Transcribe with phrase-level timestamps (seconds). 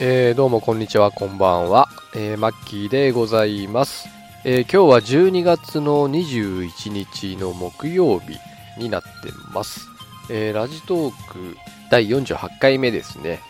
[0.00, 1.88] えー、どうもこんにちは、こんばんは。
[2.14, 4.08] えー、マッキーでございます。
[4.44, 8.38] えー、今日は12月の21日の木曜日
[8.78, 9.08] になって
[9.52, 9.88] ます。
[10.30, 11.56] えー、ラジトーク
[11.90, 13.40] 第48回目ですね、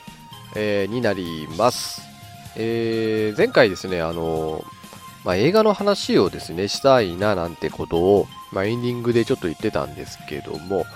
[0.57, 2.01] えー、になります。
[2.57, 4.65] えー、前回ですね、あの
[5.27, 10.87] まあ、映画の話をですね、したいななんてことを、まあ、エンディングでちょっと言ってたんですけども、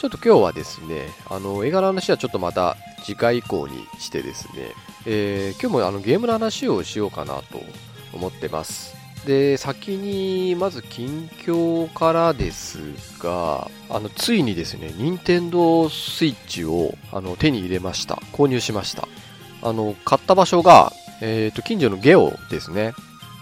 [0.00, 4.72] ちょっと今日はですね、あの、映画の話はちょっとまた次回以降にしてですね、
[5.04, 7.60] えー、今日もあのゲームの話をしようかなと
[8.14, 8.96] 思ってます。
[9.26, 12.78] で、先に、まず近況からです
[13.18, 18.14] が、あの、ついにですね、任天堂スイッチを、あの、手に入れました。
[18.32, 19.06] 購入しました。
[19.60, 22.94] あの、買った場所が、えっ、ー、と、近所のゲオですね。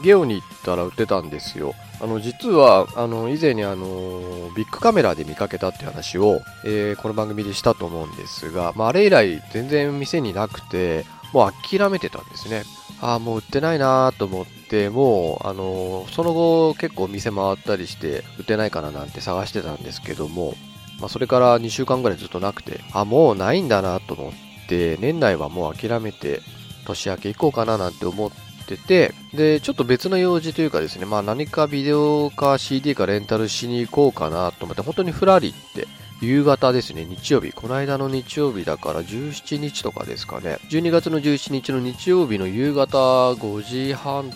[0.03, 1.75] ゲオに行ったら売ってたんですよ。
[2.01, 12.63] あの、実は、あの、以前にあの、ビッグカメラで見かけたって話を、えー、この番組でしたと思うんですが、まあ、あれ以来全然店になくて、もう諦めてたんですね。
[13.01, 20.55] ああ、もう売ってないなと思って、もう、あのその後結構店回ったりして、売ってないかななんて探してたんですけども、
[21.01, 24.33] まあ、それから2週間ぐらいずっとなくて、あ、もうないんだなと思っ
[24.69, 26.41] て、年内はもう諦めて、
[26.87, 35.87] 年明け行こうかななんて思ってて、で、ちょっと別の用事というかですね、まあ何かビデオか CD かレンタルしに行こうかなと思って、本当にふらりって
[36.21, 37.53] 夕方ですね、日曜日。
[37.53, 40.59] この間の日曜日だから17日とかですかね。
[40.71, 42.99] 12月の17日の日曜日の夕方
[43.35, 44.31] 5時半、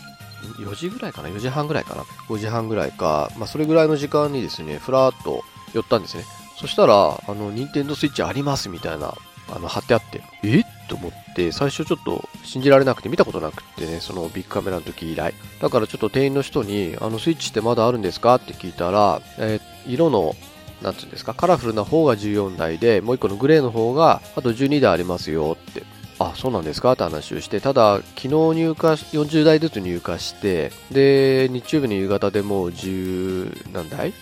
[0.60, 3.30] 4時ぐらいかな ?4 時半ぐらいかな ?5 時半ぐらいか。
[3.36, 5.42] まあ、それぐらいの時間にですね、ふらっと
[5.74, 6.24] 寄ったんですね。
[6.56, 9.14] そしたら、あの、ニンテンドスイッチありますみたいな、
[9.48, 10.60] あの、貼ってあって、え？
[10.60, 15.32] っと思って、最初ちょっと信じられなくて見たことなくってね、そのビッグカメラの時以来。
[15.60, 20.36] だからちょっと店員の人に、あのスイッチってまだあるんですかって聞いたら、えー、色の
[20.82, 25.82] なんつうんですか、カラフルな方が14台で、もう1個のグレーの方が、あと12台ありますよって。
[26.18, 34.12] あ、そうなんですかって話をして、ただ、昨日入荷、40台ずつ入荷して、で、日曜日の夕方でもう10何台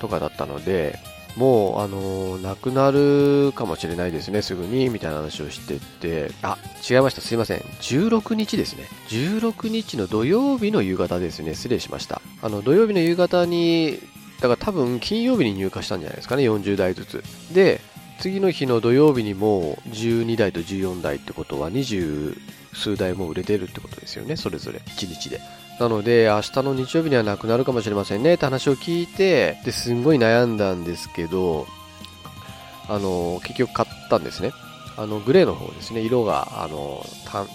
[0.00, 0.98] とかだったので、
[1.40, 6.58] もう、あのー、なくなるかもしれないですね、すぐに、みたいな話をしてて、あ、
[6.88, 7.60] 違いました、すいません。
[7.60, 8.84] 16日ですね。
[9.08, 12.20] 16日の土曜日の夕方ですね、失礼しました。
[12.42, 14.00] あの、土曜日の夕方に
[14.40, 17.24] だから多分金曜日に入荷したんじゃないですかね、40台ずつ。
[17.52, 17.80] で、
[18.18, 22.38] 次の日の土曜日にもう12台と14台ってことは20
[22.74, 25.40] 数台も売れてるってことですよね、それぞれ1日で。
[25.80, 31.66] なので、明日の日曜日にはなくなるかもしれませんねって話を聞いて、ですんごい悩んだんですけど、
[32.86, 34.52] あの、結局買ったんですね。
[34.98, 36.00] あの、グレーの方ですね。
[36.02, 37.02] 色が、あの、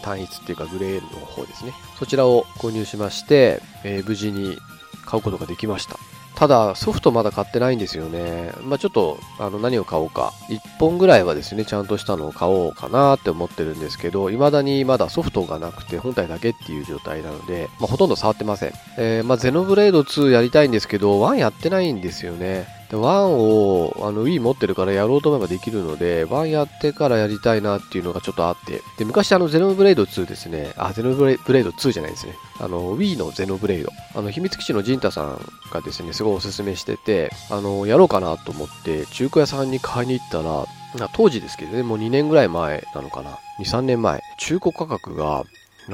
[0.01, 1.73] 単一っていうかグレーの方ですね。
[1.99, 4.57] そちらを購入しまして、えー、無事に
[5.05, 5.99] 買うことができました。
[6.35, 8.51] ただ、ソフトまだ買ってないんですよね。
[8.63, 10.33] まあ、ちょっと、あの、何を買おうか。
[10.49, 18.73] 1本ぐらいはですね、ちゃんとしたのを買おうかなって思ってるんですけど、未だにまだソフトがなくて、本体だけっていう状態なので、まあ、ほとんど触ってません。
[18.97, 22.67] えー、まあ、ゼノブレード2やりたいんですけど、1やってないんですよね。
[22.95, 28.81] で、1を、あの、Wii 持ってるからやろうと思えばできるので、1やってからやりたいなっていうのがちょっとあって。
[28.97, 30.73] で、昔あの、ゼノブレード2ですね。
[30.77, 32.35] あ、ゼノブレード2じゃないですね。
[32.59, 33.91] あの、Wii のゼノブレード。
[34.15, 35.41] あの、秘密基地のジンタさん
[35.71, 40.65] がですね、すごいおすすめしてて、あの、やろうかなと思って、中古屋さんに買いに行ったら、
[41.13, 43.37] 当時ですけどね、もう2年ぐらい前なのかな。
[43.59, 44.21] 2、3年前。
[44.39, 45.43] 中古価格が、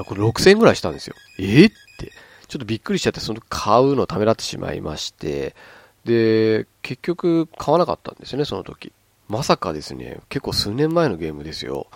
[0.06, 1.14] これ6000円ぐらいしたんですよ。
[1.38, 2.12] え、って。
[2.46, 5.56] ちょっとびっくりしちゃって、その買うのをためらってしまいまして、
[6.04, 8.92] で、結局買わなかったんですよね、その時。
[9.28, 11.86] まさかですね、結構数年前のゲームですよ。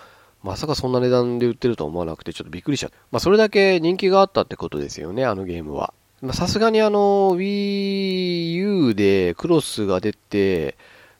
[0.43, 2.97] まさかそんな値段で売ってるとは思わなくてちょっとびっくりしちゃった。
[3.11, 5.93] まあそれだけ人気があったってことですよね、あのゲームは。
[6.21, 10.77] まさすがにあの Wii U でクロスが出て、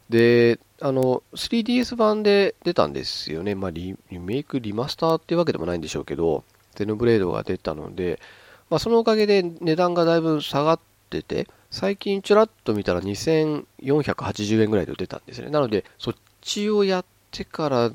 [0.09, 3.53] で、あの 3DS 版で出たんですよね。
[3.53, 6.43] まあリメイク、リマスターっていうわけでもないんでしょうけど、
[6.75, 8.19] ゼノブレードが出たので、
[8.69, 10.79] まあそのおかげで値段がだいぶ下がっ
[11.09, 15.49] てて、最近ちらっと見たら2480円ぐらいで売ってたんですね。
[15.49, 17.91] なので、そっちをやってから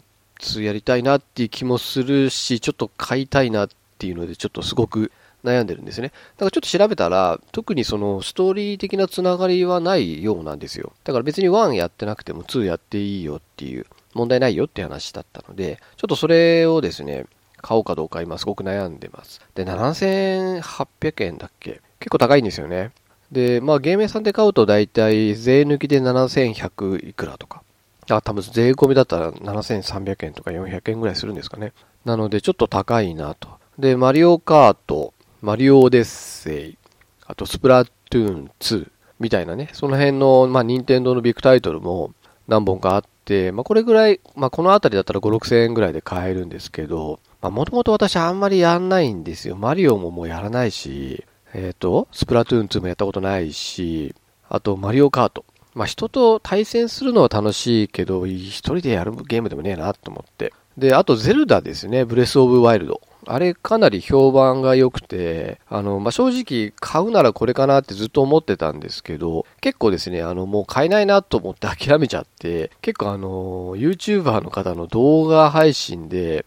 [0.56, 5.10] やりたいなっていう気もするし、ちょっと買いたいなっていうので、ちょっとすごく
[5.44, 6.08] 悩んでるんですね。
[6.36, 10.92] だからちょっと調べたら、特にそのストーリー的なつながりはないようなんですよ。
[11.04, 17.24] だから別に1やってなくても2やっていいよっていう、問題ないよって話だったので、ちょっとそれをですね、
[17.60, 19.40] 買おうかどうか今すごく悩んでます。
[19.54, 21.80] で、7800円だっけ？
[22.00, 22.90] 結構高いんですよね。
[23.32, 27.62] で、まあゲーム屋さんで買うと大体税抜きで7100いくらとか。
[28.11, 31.73] あ、多分税込みだったら7300円とか400円ぐらいするんですかね。
[32.05, 33.49] なのでちょっと高いなと。
[33.79, 36.79] で、マリオカート、マリオオデッセイ、
[37.26, 38.88] あとスプラトゥーン2
[39.19, 42.12] みたいなね、その辺の、まあ、任天堂のビッグタイトルも
[42.49, 49.56] 何本かあって、まあ、これぐらい、まあ、この辺りだったら5、6000円ぐらいで買えるんですけど、まあ、もともと私あんまりやんないんですよ。
[49.56, 54.14] マリオももうやらないし、えっ、ー、と、スプラトゥーン2もやったことないし、
[54.49, 55.44] あと、マリオカート。
[55.75, 60.52] まあ、人と対戦するのは楽しいけど、一人でやるゲームでもねえなと思って。
[60.76, 62.04] で、あと、ゼルダですね。
[62.04, 63.00] ブレスオブワイルド。
[63.26, 76.44] あれかなり評判が良くて、あの、まあ、正直買うならこれかなってずっと思ってたんですけど、結構ですね、あの、もう買えないなと思って諦めちゃって、結構あの、YouTuber の方の動画配信で、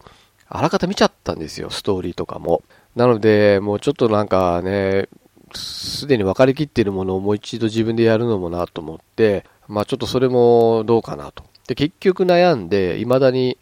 [0.48, 2.62] あらかた見ちゃったんですよ、ストーリーとかも。
[2.96, 5.08] なので、もうちょっとなんかね、
[5.54, 11.44] すでに分かりきっているものをもう一度自分でやるのもなと思って、まあちょっとそれもどうかなと。
[11.68, 13.58] で、結局悩んで、未だに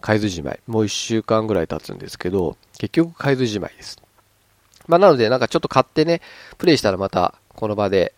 [0.00, 0.60] 海図じまい。
[0.66, 4.00] もう一週間ぐらい経つんですけど、結局海図じまいです。
[4.86, 6.22] まあなので、なんかちょっと買ってね、
[6.56, 8.14] プレイしたらまたこの場で、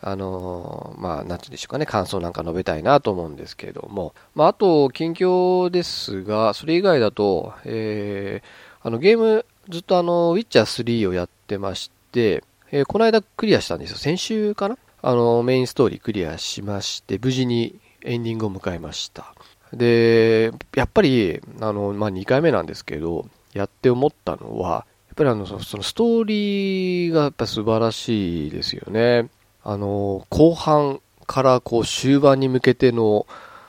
[0.00, 13.96] あのー、まあ、なんてうんでしょうかね、感想なんか述べたいなと思うんですけれども、まあ、あと、近況ですが、それ以外だと、えー、あの、ゲーム、ずっとあの、ウィッチャー3をやってまして、えー、この間クリアしたんですよ。
[13.96, 14.78] 先週かな？
[15.02, 19.34] あの、メインストーリークリアしまして、無事にエンディングを迎えました。
[19.72, 29.28] で、やっぱり、あの、まあ、2回目なんですけど、やって思ったのは、やっぱりあの、そのストーリーがやっぱ素晴らしいですよね。
[29.64, 33.26] あの、後半からこう終盤に向けての、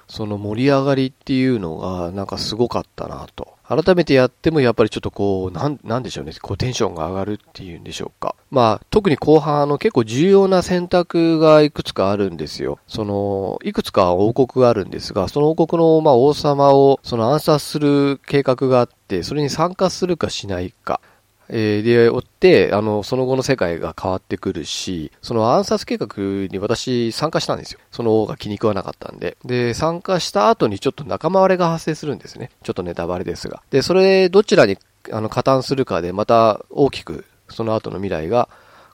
[0.07, 3.57] その盛り上がりっていうのがなんかすごかったなと。
[3.67, 6.31] 改めてやってもやっぱりちょっとこう、なん、なんでしょうね。
[6.41, 8.33] こうテンションが上がるっていうんでしょうか。
[8.49, 12.79] まあ、特に後半あの結構重要な選択がいくつかあるんですよ。
[12.87, 21.01] その、いくつか王国があるんですが、その王国のまあ王様をその暗殺する計画があって、それに参加するかしないか。
[21.49, 26.07] えー、で、追って、あの、その後の世界が変わってくるし、その暗殺計画
[26.51, 27.79] に私参加したんですよ。
[27.91, 29.37] その王が気に食わなかったんで。
[29.45, 32.51] で、参加した後にちょっと仲間割れが発生するんですね。
[32.63, 33.61] ちょっとネタバレですが。
[33.71, 34.77] で、それ、どちらに、
[35.11, 38.49] あの、加担するかで、また大きく、その後の未来が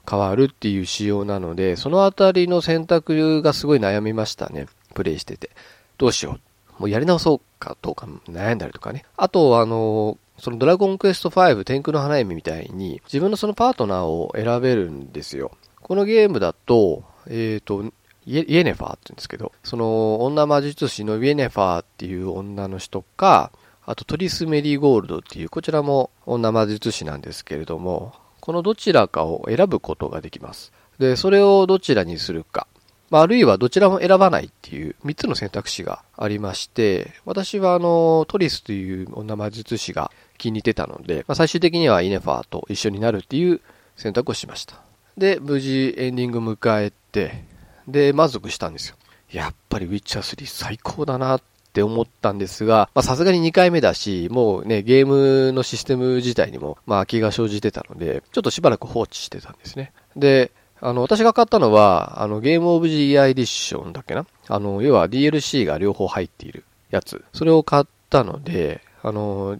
[0.08, 4.66] 変わるっていう仕様なので、そのあたりの選択がすごい悩みましたね。
[4.94, 5.50] プレイしてて。
[5.98, 6.38] どうしよ
[6.78, 6.80] う。
[6.80, 9.04] もうやり直そうかどうか悩んだりとかね。
[9.16, 15.52] あと、あの、そのドラゴンクエスト5天空の花嫁みたいに自分のそのパートナーを選べるんですよ。
[15.80, 17.84] このゲームだと、えっ、ー、と、
[18.26, 23.52] イエネファーって言うんですけど、その女魔術師のイエネファーっていう女の人か、
[23.86, 30.72] あとトリス・メリーゴールドっていう、こちらも女魔術師なんですけれども、このどちらかを選ぶことができます。
[30.98, 32.66] で、それをどちらにするか。
[33.10, 43.60] まあ、あるいはどちらも選ばないっていう3つの選択肢がありまして、私はあの、トリスという女魔術師が気に入ってたので、まあ、最終的にはイネファーと一緒になるっていう
[43.96, 44.80] 選択をしました。
[45.16, 47.44] で、無事エンディング迎えて、
[47.86, 48.96] で、満足したんですよ。
[49.30, 51.42] やっぱりウィッチャー3最高だなっ
[51.72, 59.92] て思ったんですが、まさすがに2回目だし、もうね、ゲームのシステム自体にも、まあ、気が生じてたので、ちょっとしばらく放置してたんですね。
[60.16, 64.26] で、あの、私が買ったのは、あの、ゲームオブジーアイディッションだっけな？
[64.48, 67.24] あの、要は DLC が両方入っているやつ。
[67.32, 69.58] それを買ったので、あの、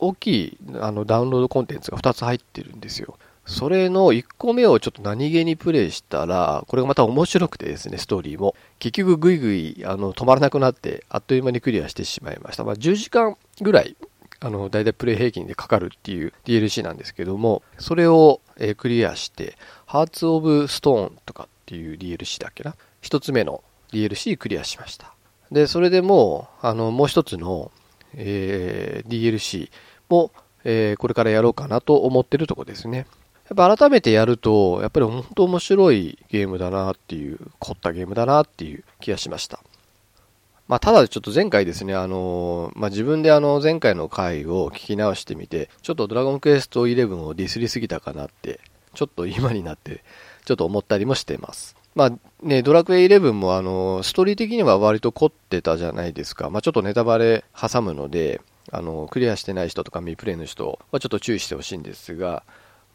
[0.00, 3.18] 大きいあのダウンロードコンテンツが2つ入ってるんですよ。
[3.44, 8.54] それの1個目をちょっと何気にプレイしたら、これがまた面白くてですね、ストーリーも。
[8.78, 12.64] 結局ぐいぐいあの止まらなくなって、あっという間にクリアしてしまいました。
[12.64, 13.94] まあ、10時間ぐらい、
[14.40, 25.12] あの、だいたいプレイ平均でかかるっていう DLC なんですけども、それを、え、クリアして、ハーツ・オブ・ストーンとかっていう DLC だっけな？1つ目の DLC クリアしました。
[25.50, 27.70] で、それでもう、あの、もう一つの、
[28.14, 29.70] えー、DLC
[30.08, 30.30] も、
[30.64, 33.06] えー、これからやろうかなと思ってるとこですね。
[33.48, 39.60] やっぱ改めてやると、やっぱり本当面白いゲームだなっていう、凝ったゲームだなっていう気がしました。
[40.68, 48.60] まあ、ただちょっと前回ですね、あのまあ、自分であの前回の回を聞き直してみて、ちょっとドラゴンクエスト11をディスりすぎたかなって、
[48.92, 50.04] ちょっと今になって
[50.44, 51.77] ちょっと思ったりもしています。
[51.98, 52.12] まあ
[52.44, 56.48] ね、ドラクエイ11もあの、ストーリー的には割と凝ってたじゃないですか。
[56.48, 58.40] まあ、ちょっとネタバレ挟むので、
[58.70, 62.44] あの、クリアしてない人とか未プレイの人はちょっと注意してほしいんですが、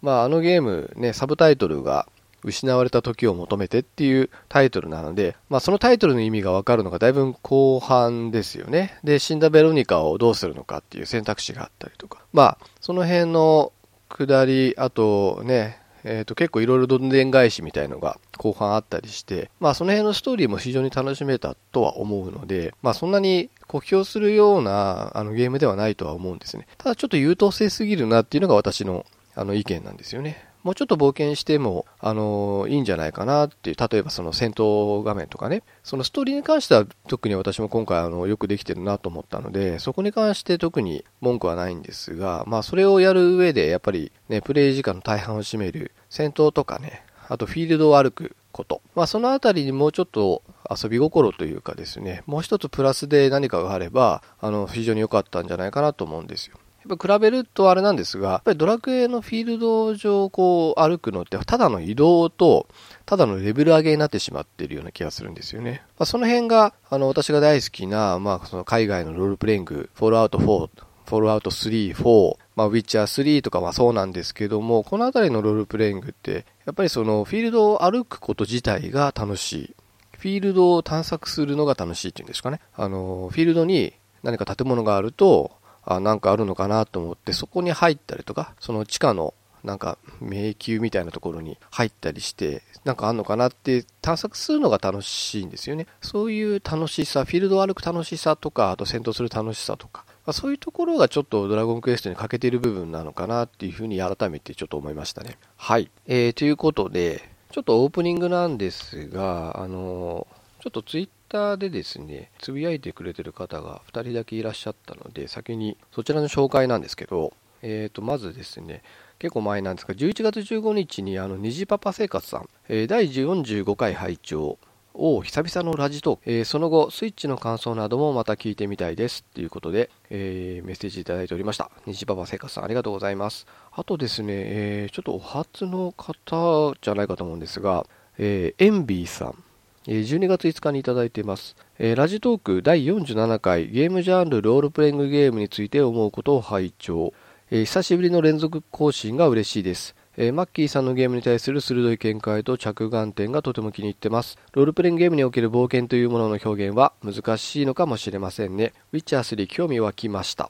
[0.02, 2.08] まあ、あのゲームね、サブタイトルが
[2.46, 8.98] 失われた時を求めてっていうタイトルなので、まあ、そのタイトルの意味がわかるのがだいぶ後半ですよね。
[9.04, 12.20] で、死んだベロニカをどうするのかっていう選択肢があったりとか。
[12.32, 13.74] まあ、その辺の
[14.08, 26.68] 下り、あとね、えっ、ー、と、結構いろいろどんでん返しみたいのが後半あったりして、まあその辺のストーリーも非常に楽しめたとは思うので、まあそんなに酷評するようなあのゲームではないとは思うんですね。
[26.78, 29.06] ただちょっと優等生すぎるなっていうのが私の
[29.36, 30.53] あの意見なんですよね。
[30.64, 48.82] もうちょっと冒険しても、あのいいんじゃないかなっていう、例えばその戦闘画面とかね、そのストーリーに関しては特に私も今回あのよくできてるなと思ったので、そこに関して特に文句はないんですが、まあそれをやる上でやっぱりね、プレイ時間の大半を占める戦闘とかね、あとフィールドを歩くこと。
[48.96, 56.58] まあそのあたりにもうちょっと遊び心というかですね、もう一つプラスで何かがあれば、あの、非常に良かったんじゃないかなと思うんですよ。
[56.88, 62.68] やっぱ比べるとあれなんですが、やっぱりドラクエのフィールド上こう歩くのって、ただの移動と、
[63.06, 65.82] ただのレベル上げになってしまっているような気がするんですよね。
[65.98, 79.76] まあ、その辺が、あの、私が大好きな、まあ、その海外のロールプレイング、フォールアウト4、フォールアウト3、4、まあ、ウィッチャー3とかはそうなんですけども、このあたりのロールプレイングって、やっぱりそのフィールドを歩くこと自体が楽しい。
[80.18, 82.62] フィールドを探索するのが楽しいっていうんですかね。
[82.76, 85.52] あの、フィールドに何か建物があると、
[85.86, 105.38] あなんかあるのかなと思ってそこに入ったりとかその地下のなんか迷宮みたいなところに入ったりしてなんかあんのかなって探索するのが楽しいんですよねそういう楽しさフィールドを歩く楽しさとかあと戦闘する楽しさとかまあ、そういうところがちょっとドラゴンクエストに欠けている部分なのかなっていうふうに改めてちょっと思いましたね。
[105.58, 105.92] はい。
[106.08, 118.84] えー、ということで、ちょっとオープニングなんですが、あのー、ちょっとツイッターでですね、つぶやいてくれてる方が2人だけいらっしゃったので、先にそちらの紹介なんですけど、えー、と、まずですね、
[119.18, 124.60] 結構前なんですが、11月15日にあの、虹パパ生活さん、えー、第45回拝聴
[124.94, 131.72] を久々のラジトーク、えー、その後、スイッチの感想などもまた聞いてみたいですということで、えー、メッセージいただいておりました。
[131.88, 133.48] 虹パパ生活さん、ありがとうございます。
[133.72, 137.88] あとですね、えー、ちょっとお初の方じゃないかと思うんですが、
[138.20, 139.44] えー、エンビーさん、
[139.86, 141.56] 12月5日にいただいています。
[141.80, 147.14] ラジトーク第47回ゲームジャンルロールプレイングゲームについて思うことを拝聴。
[147.50, 149.96] 久しぶりの連続更新が嬉しいです。
[150.16, 154.38] マッキーさんのゲームに対する鋭い見解と着眼点がとても気に入ってます。
[154.54, 158.74] ロールプレイングゲームにおける冒険というものの表現は難しいのかもしれませんね。
[158.92, 160.50] ウィッチャー3興味湧きました。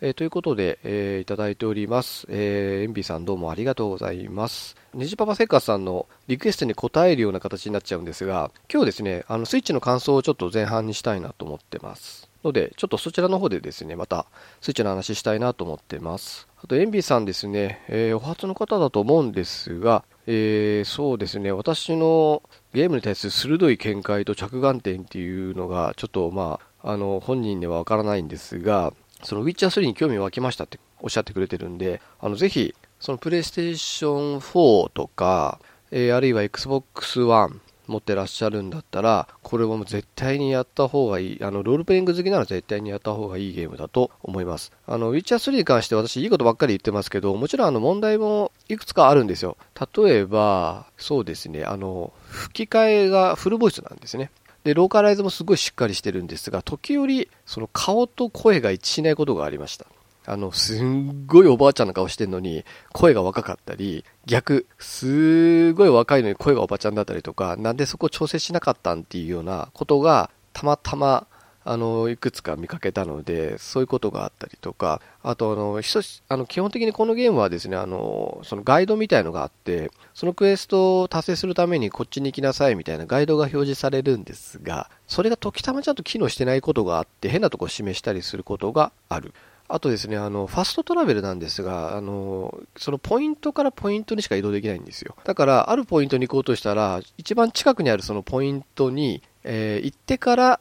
[0.00, 2.24] えー、ということで、えー、いただいております。
[2.28, 4.76] えー、エンビさんどうもありがとうございます。
[4.94, 12.30] ネジパパセカさんのリクエストに応えるような形になっちゃうんですが、今日ですね、あのスイッチの感想をちょっと前半にしたいなと思ってます。
[12.44, 14.26] ので、ちょっとそちらの方でですね、また
[14.60, 16.46] スイッチの話したいなと思ってます。
[16.62, 35.60] あと、エンビさんですね、えー、お初の方だと思うんですが、えー、そうですね、私のゲームに対する鋭い見解と着眼点っていうのが、ちょっとまあ、あの、本人にはわからないんですが、そのウィッチャー3に興味を湧きましたっておっしゃってくれてるんで、あの、ぜひ、そのプレイステーション4とか、
[35.90, 41.38] えー、あるいは Xbox One 持ってらっしゃるんだったら、これはもう絶対にやった方がいい。
[41.42, 44.72] あの、ロールプレイング好きなら絶対にやった方がいいゲームだと思います。
[44.86, 49.56] あの、ウィッチャー3に関して私いいことばっかり言ってますけど、もちろんあの問題もいくつかあるんですよ。
[49.96, 54.30] 例えば、そうですね、あの、吹き替えがフルボイスなんですね。
[54.64, 59.86] で、ローカライズもすごいしっかりしてるんですが、時折、その顔と声が一致しないことがありました。
[60.26, 71.27] あの、すんごいおばあちゃんの顔してるのに、声が若かったり、逆、すごい若いのに声がおばちゃんだったりとか、なんでそこ調整しなかったんっていうようなことが、たまたま
[71.70, 75.82] あの、いくつか見かけたので、そういうことがあったりとか、あと、あの、
[76.28, 89.34] あの基本的にこのゲームはですね、あの、そのガイドみたいのがあって、そのクエストを達成するためにこっちに行きなさいみたいなガイドが表示されるんですが、それが時たまちゃんと機能してないことがあって、変なとこ示したりすることがある。
[89.68, 95.14] あとですね、あの、ファストトラベルなんですが、あの、そのポイントからポイントにしか移動できないんですよ。
[95.24, 100.60] だから、あるポイントに行こうとしたら、一番近くにあるそのポイントに、えー、行ってから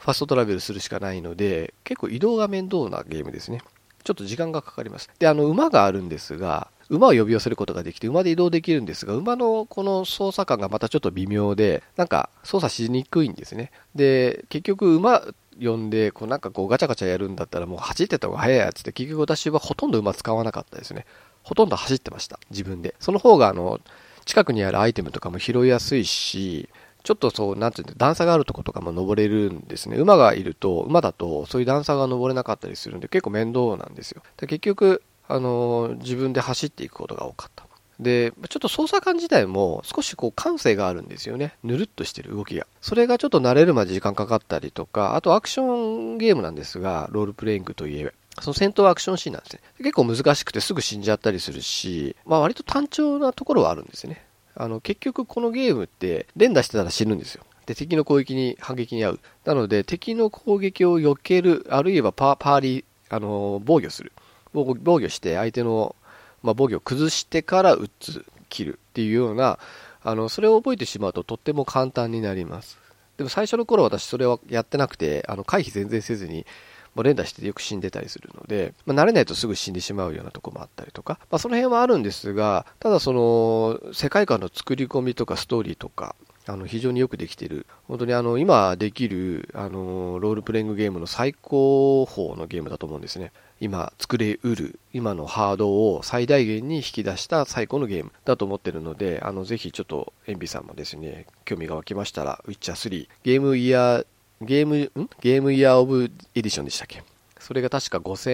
[0.00, 3.62] ファストトラベルするしかないので、結構移動が面倒なゲームですね。
[4.02, 5.10] ちょっと時間がかかります。
[5.18, 13.70] で、あの、馬があるんですが、馬を呼び寄せることができて、馬で移動できるんですが、馬のこの操作感がまたちょっと微妙で、なんか操作しにくいんですね。
[13.94, 15.22] で、結局馬
[15.62, 21.04] 呼んで、こうなんかこうガチャガチャやるんだったらもう走ってた方が早いやつって、結局私はほとんど馬使わなかったですね。
[21.42, 22.40] ほとんど走ってました。
[22.50, 22.94] 自分で。
[22.98, 23.80] その方があの、
[24.24, 26.68] 近くにあるアイテムとかも拾いやすいし、
[27.02, 29.96] ちょっとそう、なんていうの、段差があるとことかも登れるんですね。
[29.96, 34.22] 馬がいると、馬だと、そういう段差が登れなかったりするんで、結構面倒なんですよ。
[34.36, 37.64] で結局、あの、自分で走っていくことが多かった。
[38.00, 41.54] で、ちょっと操作感自体も少しこう感性があるんですよね。
[41.62, 42.66] ぬるっとしてる動きが。
[42.80, 49.60] それがちょっと慣れるまで時間かかったりとか、あとアクションゲームなんですが、ロールプレイングといえば、その戦闘アクションシーンなんですね。
[49.78, 54.24] 結構難しくてすぐ死んじゃったりするし、まあ割と単調なところはあるんですよね。
[54.54, 57.44] あの、結局このゲームって連打してたら死ぬんですよ。
[57.66, 59.20] で、敵の攻撃に反撃に遭う。
[59.44, 64.12] なので、敵の攻撃を避ける、あるいはパーリー、あの、防御する。
[64.52, 65.94] 防御して相手の
[66.42, 69.58] まあ、防御を崩してから打つ、切るっていうような、
[70.02, 72.78] あの、それを覚えてしまうととっても簡単になります。
[73.16, 76.46] でも最初の頃私それはやってなくて、あの、回避全然せずに、
[76.94, 86.16] もう連打してよく死んでたりするので、まあ、慣れないとすぐ死んでしまうようなとこもあったりとか、まあ、その辺はあるんですが、ただその、世界観の作り込みとかストーリーとか、
[86.46, 93.32] あの非常によくできている、本当にあの今できるあのロールプレイングゲームの最高峰のゲームだと思うんですね。
[93.60, 104.06] 今作れうる、今のハードを最大限に引き出した最高のゲームだと思ってるので、あのぜひちょっとエンビさんもですね、興味が湧きましたら、ウィッチャー3、ゲームイヤー、
[104.42, 105.10] ゲーム、ん？
[105.20, 107.02] ゲームイヤーオブエディションでしたっけ？
[107.38, 108.30] それが確か5000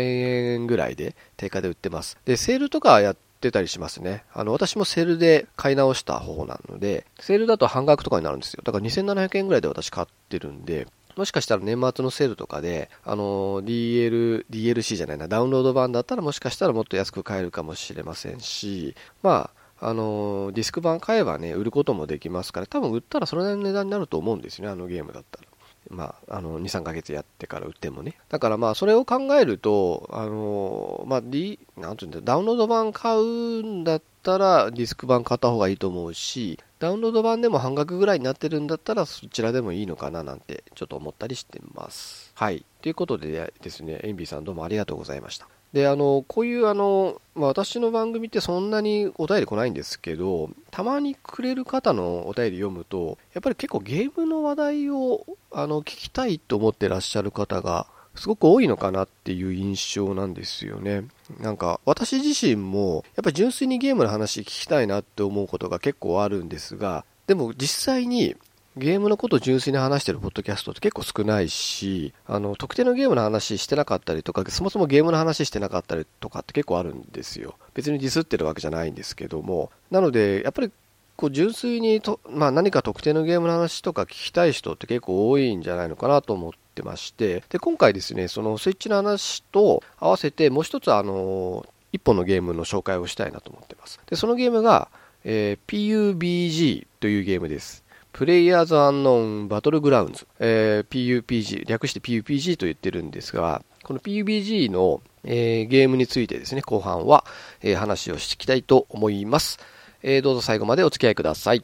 [0.55, 2.17] 円ぐらいで定価で売ってます。
[2.25, 4.23] で、セールとかやってたりしますね。
[4.33, 8.63] あの、私もセールで買い直した方なので、セールだと半額とかになるんですよ。
[8.65, 10.87] だから2700円ぐらいで私買ってるんで、
[11.17, 18.95] もしかしたら年末のセールとかで、あの、DL、DLC じゃないな、ダウンロード版だったらもしかしたらもっと安く買えるかもしれませんし、
[19.25, 25.46] まあ、あの、ディスク版買えばね、売ることもできますから、多分売ったらそれなりの値段になると思うんですよね、あのゲームだったら。
[25.91, 28.17] まあ、あの、2、3ヶ月やってから売ってもね。
[28.29, 42.33] だからまあ、それを考えると、あの、まあ、D、なんていうんだ、ダウンロード版買うんだったら、ディスク版買った方がいいと思うし、ダウンロード版でも半額ぐらいになってるんだったら、そちらでもいいのかななんて、ちょっと思ったりしてます。
[42.35, 42.65] はい。
[42.83, 45.49] ということでですね、エンビーさんどうもありがとうございました。
[45.77, 61.05] で、あの、こういうあの、まあ、私の番組ってそんなにお便り来ないんですけど、たまにくれる方のお便り読むと、やっぱり結構ゲームの話題をあの聞きたいと思ってらっしゃる方がすごく多いのかなっていう印象なんですよね。
[61.41, 68.35] なんか私自身もやっぱり純粋にゲームの話聞きたいなって思うことが結構あるんですが、でも実際に
[68.77, 77.57] ゲームのことを純粋に話してるポッドキャストって結構少ないし、あの、特定のゲームの話してなかったりとか、そもそもゲームの話してなかったりとかって結構あるんですよ。
[77.73, 79.71] 別にディスってるわけじゃないんですけども。
[79.91, 80.71] なので、やっぱり
[81.17, 94.01] こう純粋にと、まあ、何か特定のゲームの話とか聞きたい人って結構多いんじゃないのかなと思ってまして、で、今回ですね、そのスイッチの話と合わせてもう一つあの、一本のゲームの紹介をしたいなと思ってます。
[94.07, 94.89] で、そのゲームが、
[95.25, 97.86] えー、PUBG というゲームです。
[98.17, 107.27] プレイヤーズ・アンノーン・バトルグラウンズ、えー、PUPG、略して PUPG と言ってるんですが、この PUBG の、えー、ゲームについてですね、後半は、
[107.61, 109.59] えー、話をしていきたいと思います。
[110.03, 111.63] えー、どうぞ最後までお付き合いください。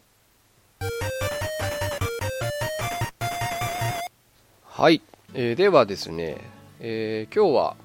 [4.66, 5.00] はい、
[5.32, 6.36] えー、ではですね、
[6.80, 7.76] えー、今日は、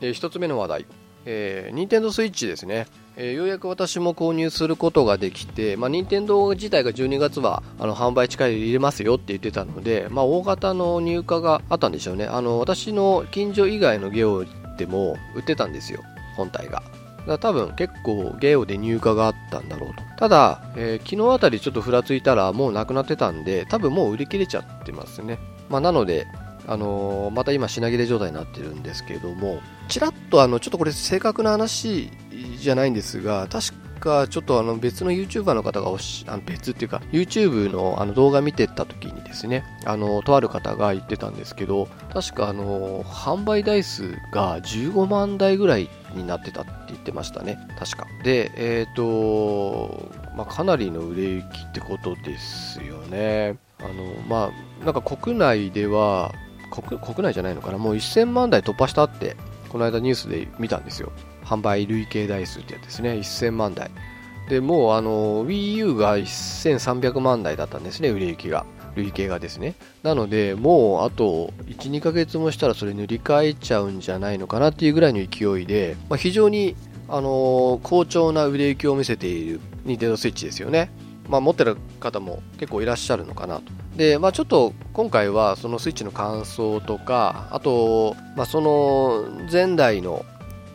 [0.00, 0.86] えー、一つ目の話題、
[1.26, 2.86] えー、任天堂スイッチですね。
[3.20, 12.26] えー、ようやく私も購入することができて、まあ、任天堂自体が12月はあの販売近い入れますよって言ってたので、まあ、大型の入荷があったんでしょうね。
[12.26, 14.44] あの私の近所以外のゲオ
[14.78, 16.00] でも売ってたんですよ、
[16.36, 16.80] 本体が。
[17.26, 20.02] だ多分結構ゲオで入荷があったんだろうと。
[20.16, 25.40] ただ、えー、昨日あたりちょっとふらついたらもうなくなってたんで、多分もう売り切れちゃってますね。
[25.68, 26.26] まあ、なので、
[26.68, 32.10] あの、また今品切れ状態になってるんですけども、ちらっとあの、ちょっとこれ正確な話
[32.58, 48.06] じゃないんですが、確かちょっとあの別の YouTuber の方がおし、あの別っていうか YouTube のあの動画見てた時にですね、あの、とある方が言ってたんですけど、確かあの、販売台数が15万台ぐらいになってたって言ってましたね、確か。
[48.24, 53.56] で、えっ、ー、と、まあ、かなりの売れ行きってことですよね。
[53.80, 56.32] あの、まあ、なんか国内では、
[56.70, 59.36] 国内じゃないのかな、もう1000万台突破したって、
[59.68, 61.12] この間ニュースで見たんですよ。
[61.44, 63.90] 販売累計台数ってやつですね、1000万台。
[64.48, 68.64] で、もうあの、Wii U が1300万台だったんですね、売れ行きが。
[68.94, 69.74] 累計がですね。
[70.02, 76.74] なので、もうあと1、2ヶ月もしたらそれ塗り替えちゃうんじゃないのかなっていうぐらいの勢いで、まあ、非常に、
[77.08, 80.90] あの、好調な売れ行きを見せている Nintendo Switch ですよね。
[81.28, 83.62] まあ、持ってる方も結構いらっしゃるのかなと。
[83.96, 90.24] で、まあ、ちょっと今回はそのスイッチの感想とか、あと、まあ、その前代の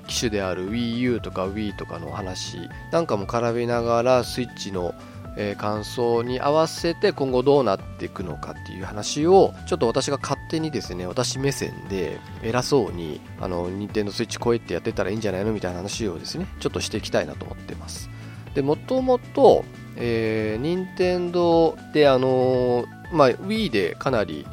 [0.08, 2.58] 機種である Wii U とか Wii とかの話
[2.92, 4.94] なんかも絡めながらスイッチの
[5.36, 18.10] え、感想に合わせて今後どうなっていくのかっていう話をちょっと私が勝手にですね私目線で偉そうにあの任天堂スイッチこうやってやってたらいいんじゃないのみたいな話をですねちょっとしていきたいなと思ってます
[18.54, 24.46] でもともとえー、任天堂であのー、まあ、Wii でかなり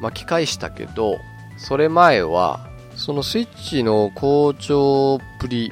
[0.00, 1.18] 巻き返したけど、
[1.58, 5.70] それ前は、そのスイッチの好調プリ、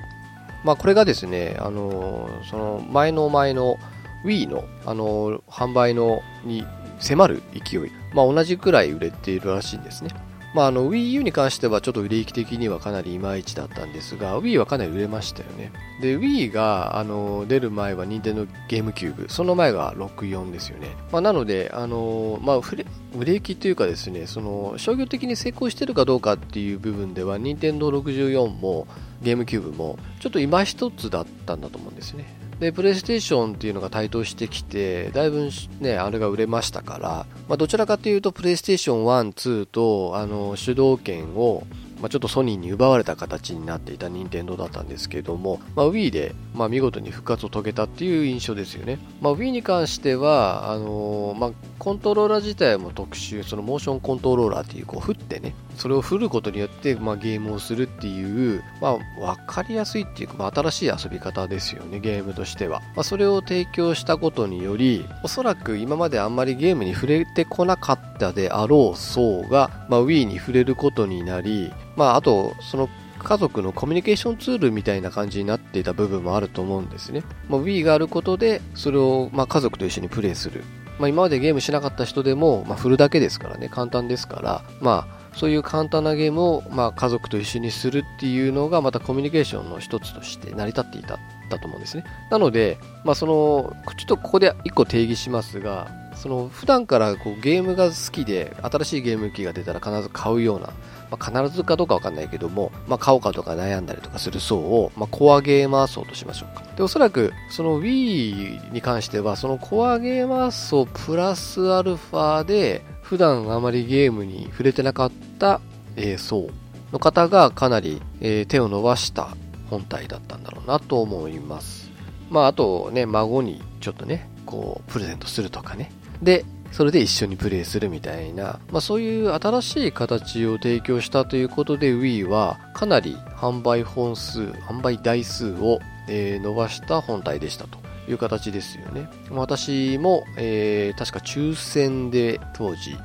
[0.62, 3.78] まあ、これがですね、あのー、その前の前の
[4.24, 6.66] Wii の、あの、販売のに
[6.98, 10.10] 迫る勢い、まあ、同じくらい売れているらしいんですね。
[10.54, 15.72] まあ、あの Wii U に関してはちょっと売れ行き的にはかなりいまいちだったんですが Wii はかなり売れましたよね。
[16.00, 28.86] で Wii があの出る前は Nintendo ゲームキューブその前が64ですよね、まあ、なのであの、まあ、売れ行きというかですねその商業的に成功してるかどうかっていう部分では Nintendo64 も
[29.22, 32.43] ゲームキューブもちょっと今一つだったんだと思うんですね。
[32.60, 41.64] で、プレイステーションっていうのが台頭してきて、だいぶね、あれが売れましたから、まあ、どちらかというと、プレイステーション1、2と、あの、主導権を、
[42.00, 48.98] まあ、ちょっとソニーに奪われた形になっていた任天堂だったんですけども、まあ、Wii で、まあ、見事に復活を遂げたっていう印象ですよね。
[49.20, 62.80] まあ、Wii に関しては、あのー、まあ、コントローラー自体も特殊、そのモーションコントローラーっていう、こう、振ってね、それを振ることによって、まあ、ゲームをするっていう、まあ、わかりやすいっていうか、まあ、新しい遊び方ですよね、ゲームとしては。
[62.94, 77.22] まあ、それを提供したことにより、おそらく今まであんまりゲームに触れてこなかったであろう層が、まあ、Wii に触れることになり、まあ、あと、その家族のコミュニケーションツールみたいな感じになっていた部分もあると思うんですね。
[77.48, 80.64] まあ、Wii があることで、それをま家族と一緒にプレイする。
[80.98, 91.18] まあ、今までゲームしなかった人でも、まあ、振るだけですからね、簡単ですから、まあ、そういう簡単なゲームを、まあ、家族と一緒にするっていうのがまたコミュニケーションの一つとして成り立っていた
[91.50, 92.04] だと思うんですね。
[92.30, 100.70] なので、まあ、そのちょっとここで一個定義しますがその普段からこうゲームが好きで新しいゲーム機が出たら必ず買うような
[101.14, 106.64] まあ、必ずかどうかわかんないけども、まあ、買おうかとか悩んだりとかする層を、まあ、コアゲーマー層としましょうか。
[106.76, 115.60] で、おそらく、その Wii に関しては、そのコアゲーマー層プラスアルファで、普段あまりゲームに触れてなかった、
[115.96, 116.48] えー、層
[116.92, 119.28] の方がかなり、えー、手を伸ばした
[119.70, 121.90] 本体だったんだろうなと思います。
[122.30, 125.92] まあ、あとね、孫にちょっとね、こう、プレゼントするとかね。
[126.22, 139.08] で、それで一緒にプレイするみたいな、まあ、そういう新しい形を提供したということで Wii はかなり販売本数、販売台数を、え、伸ばした本体でしたという形ですよね。
[139.30, 142.98] 私も、えー、確か抽選で当時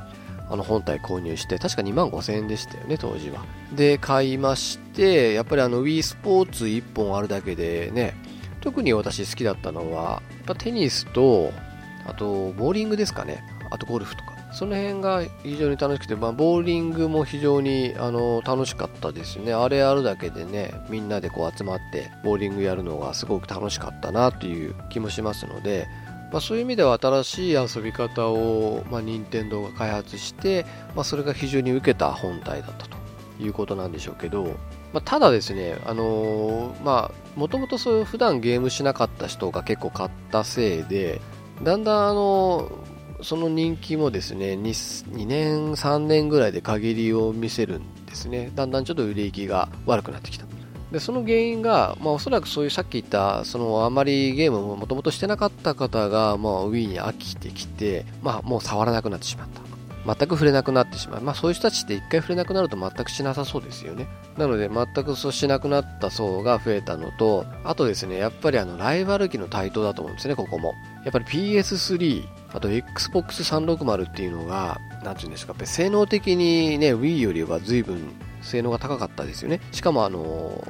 [0.50, 3.46] あの本体購入して、確か2万5000円でしたよね、当時は。
[3.76, 8.16] で、買いまして、やっぱりあの Wii スポーツ1本あるだけでね、
[8.62, 11.54] 特に私好きだったのは、やっぱテニスと、
[12.08, 13.44] あと、ボーリングですかね。
[13.72, 14.40] あとゴルフとか。
[14.52, 19.54] その辺が非常に楽しくて、まあ、ボーリングも非常にあの楽しかったですね。
[19.54, 25.88] あれあるだけでね、みんなでこう集まってボーリングやるのがすごく楽しかったなという気もしますので、
[26.32, 32.98] まあ、そういう意味では新しい遊び方を、まあ、任天堂が開発して、まあ、それが非常に受けた本体だったと
[33.40, 34.56] いうことなんでしょうけど、
[34.94, 41.22] まあ、ただですね、あの、まあ、もともとそういう普段ゲームしなかった人が結構買ったせいで、
[41.64, 42.72] だんだんあの
[43.22, 48.52] その人気もですね 2, 2年3年ぐらいで限りを見せるんですね。
[48.56, 50.46] だんだんちょっと売れ行きが悪くなってきた。
[50.92, 59.69] でその原因が、まあ、おそらくそういうさっき言ったそのあまりゲームをもともとしてなかった方が、まあ、Wii に飽きてきて、まあ、もう触らなくなってしまった。
[60.06, 64.08] 全く触れなくなってしまう、まあ、そういう人たちって一回触れなくなると全くしなさそうですよね。
[64.38, 70.74] なので全くそうしなくなった層が増えたのとあとですねやっぱりあのライバル機の台頭だと思うんですねここも。
[71.04, 79.60] やっぱり PS3 あと Xbox360 っていうのがなんていうんですか性能的にね Wii よりは随分性能が高かったですよね。
[79.72, 80.64] しかもあの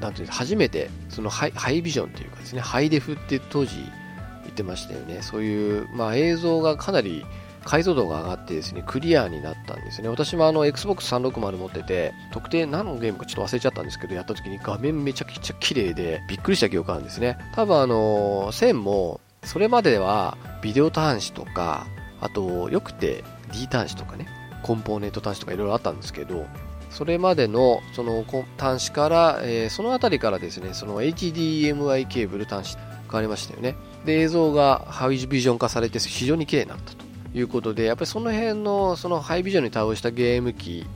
[0.00, 5.22] なんていう初めてそのハイハイビジョンっていうかですねハイデフって当時言ってましたよね。
[5.22, 7.24] そういう、まあ、映像がかなり
[7.64, 10.08] 解像度が上がってですね、クリアになったんですね。
[10.08, 17.38] 私もあの Xbox 360持ってて、特定何のゲームかちょっと忘れちゃったんですけど、やった時に画面めちゃくちゃ綺麗で、びっくりした記憶があるんですね。
[17.54, 21.86] 多分あの、線も、それまではビデオ端子とか、
[22.20, 24.26] あと、よくて D 端子とかね、
[24.62, 26.46] コンポーネント端子とかいろいろあったんですけど、
[26.90, 28.24] それまでのその
[28.56, 33.76] 端子から、えー、その辺りからですね、その HDMI ケーブル端子変わりましたよね。
[34.04, 37.03] で、映像がハイビジョン化されて非常に綺麗になったと。
[37.34, 40.86] いうことで、やっぱりその辺のそのハイビジョンに対応したゲーム機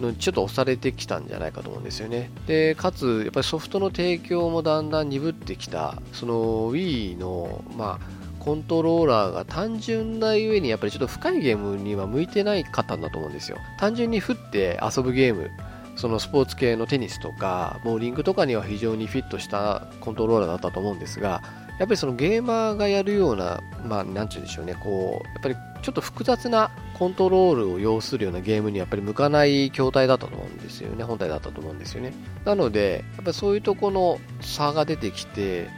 [0.00, 2.30] のちょっと押されてきたんじゃないかと思うんですよね。
[2.46, 13.56] で、かつ、やっぱりソフトの提供もだんだん鈍ってきた、その Wii の、まあ、コントローラーが単純な上にやっぱりちょっと深いゲームには向いてない方だと思うんですよ。
[13.78, 15.50] 単純に振って遊ぶゲーム、
[15.96, 21.42] そのスポーツ系のテニスとか、ボーリングとかには非常にフィットしたコントローラーだったと思うんですが、
[21.78, 32.14] やっぱりそのゲーマーがやるような、まあ、なんて言うんでしょうね、こう、やっぱりちょっと複雑なコントロールを要するようなゲームにやっぱり向かない筐体だったと思うんですよね、本体だったと思うんですよね。
[32.44, 35.68] なので、やっぱりそういうとこの差が出てきて、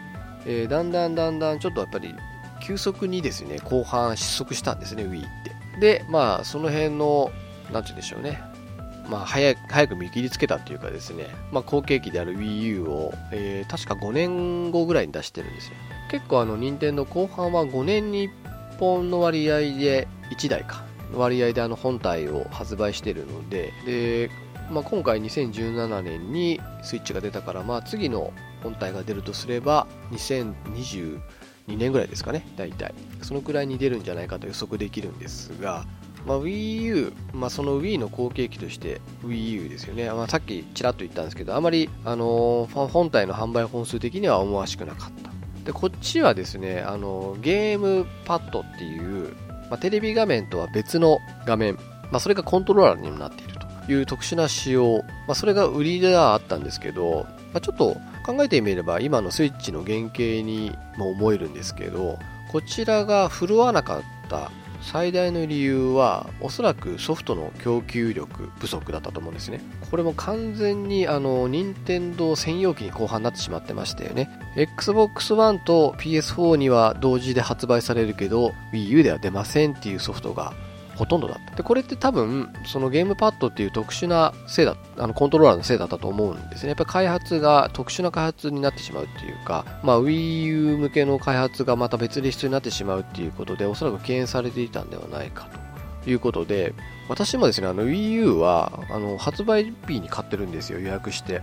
[0.45, 2.15] えー、だんだんだんだんちょっとやっぱり
[2.63, 5.81] 急速にですね、後半失速したんですね、Wii って。
[5.81, 7.31] で、まあ、その辺の、
[7.73, 8.41] なんて言うんでしょうね、
[9.09, 15.75] まあ、早早く見切りつけたというかですね、まあ、後継機である Wii U を、えー、確か5年後ぐらいに出してるんですよ。
[16.11, 24.31] 結構あの、任天堂後半は5年に1本の割合で、1台か、割合であの本体を発売してるので、で、
[24.71, 31.21] まあ、今回2017年にスイッチが出たから、まあ、次の本体が出るとすれば、2022
[31.69, 32.95] 年ぐらいですかね、大体。
[33.23, 35.85] そのくらいに出るんじゃないかと予測できるんですが、
[36.27, 45.31] まあ、Wii U、まあ、その Wii の後継機として Wii U ですよね、まあ、さっきちらっと言ったんですけどあまり、あのー、本体の販売本数的には思わしくなかった。
[45.65, 49.35] でこっちはですね、あのー、ゲームパッドっていう、
[49.71, 51.75] まあ、テレビ画面とは別の画面、
[52.11, 53.55] まあ、それがコントローラーにもなっている
[53.87, 62.19] という特殊な仕様、まあ、それが売りではあったんですけど、まあ、ちょっと考えてみれば今のスイッチの原型にも思えるんですけど
[62.51, 64.51] こちらが振るわなかった
[64.91, 69.61] 最大の理由はおそらくソフトの供給力不足だったと思うんですね。
[69.91, 80.55] これも完全にあの任天堂専用機に後半になってしまってましたよね XBOX1 と PS4 には同時で発売されるけど Wii U では出ませんっていうソフトが
[80.97, 81.57] ほとんどだった。
[81.57, 86.71] で、これって多分、そのゲームパッドっていう特殊なせいだ、あの、コントローラーのせいだったと思うんですね。
[86.71, 95.49] やっぱり開発が特殊な開発になってしまうっていうか、まあ、Wii U 向けの開発がまた別で必要になってしまうっていうことで、おそらく敬遠されていたんではないか
[96.05, 96.75] ということで、
[97.09, 101.43] 私もですね、あの Wii U は、あの、発売日に買ってるんですよ、予約して。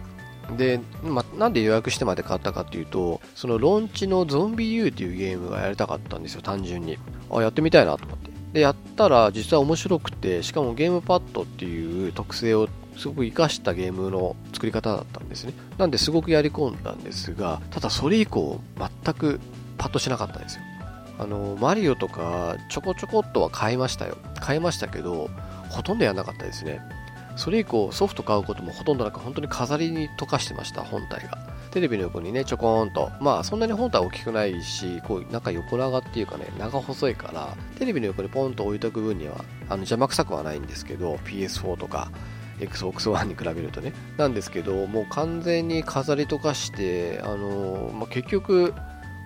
[0.58, 6.98] で、まあ、なんで予約してまで買ったかっていうと、そのローンチのゾンビ U っていうゲームがやりたかったんですよ、単純に。
[7.32, 8.33] あ、やってみたいなと思って。
[8.54, 15.54] で、やったら実は面白くて、しかもゲームパッドっていう特性をすごく活かしたゲームの作り方だったんですね。
[15.78, 19.39] なんですごくやり込んだんですが、ただそれ以降全く
[19.78, 20.62] パッとしなかったんですよ。
[21.20, 24.18] あの、マリオとかちょこちょこっとは買いましたよ。
[24.39, 25.30] 買いましたけど、
[25.70, 26.80] ほとんどやらなかったですね。
[27.36, 31.53] それ以降ソフト買うこともほとんどなく本当に飾りに溶かしてました、本体が。
[31.74, 33.10] テレビの横にね、ちょこんと。
[33.20, 42.12] まあ、そんなに本体は大きくないし、こう、なんか横長っていうかね、長細いから、テレビの横にポンと置いとく分には、あの、邪魔くさくはないんですけど、PS4 とか、
[42.60, 43.92] XOX One に比べるとね。
[44.18, 48.76] なんですけど、もう完全に飾りとかして、あのまあ、結局、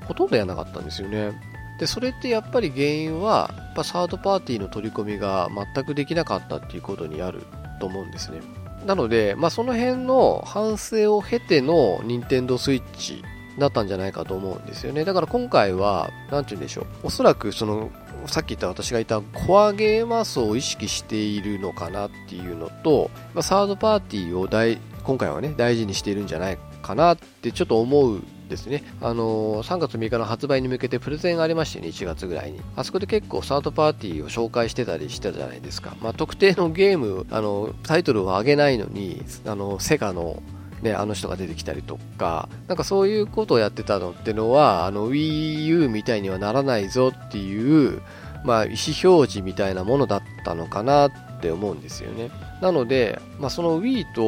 [0.06, 1.34] ほとんどやらなかったんですよね。
[1.82, 7.42] で、それってやっぱり原因は、やっぱサードパーティーの取り込みが全くできなかったっていうことにある
[7.82, 8.40] と思うんですね。
[8.88, 13.22] なので、まあ、その辺の反省を経ての任天堂 switch
[13.60, 15.04] だったんじゃないかと思うんですよね。
[15.04, 16.86] だから今回は、なんて言うんでしょう。
[17.04, 17.92] おそらくその、
[18.28, 28.84] さっき言った私がいたコアゲーマー層を意識しているのかなっていうのと、まあ、サードパーティーを大、今回はね、大事にしているんじゃないかなってちょっと思うですね。
[29.02, 32.62] あの、3月3日の発売に向けてプレゼンがありましてね、1月ぐらいに。
[32.76, 35.96] あそこで結構サードパーティーを紹介してたりしてたじゃないですか。
[36.02, 40.42] まあ、特定のゲーム、あの、タイトルを上げないのに、あの、セガの
[40.82, 48.02] ね、あの人が出てきたりとか、なんかそういうことをやってたのってのは、あの Wii U みたいにはならないぞっていう、
[48.44, 52.30] まあ、意思表示みたいなものだったのかなって思うんですよね。
[52.62, 54.22] なので、まあ、その Wii と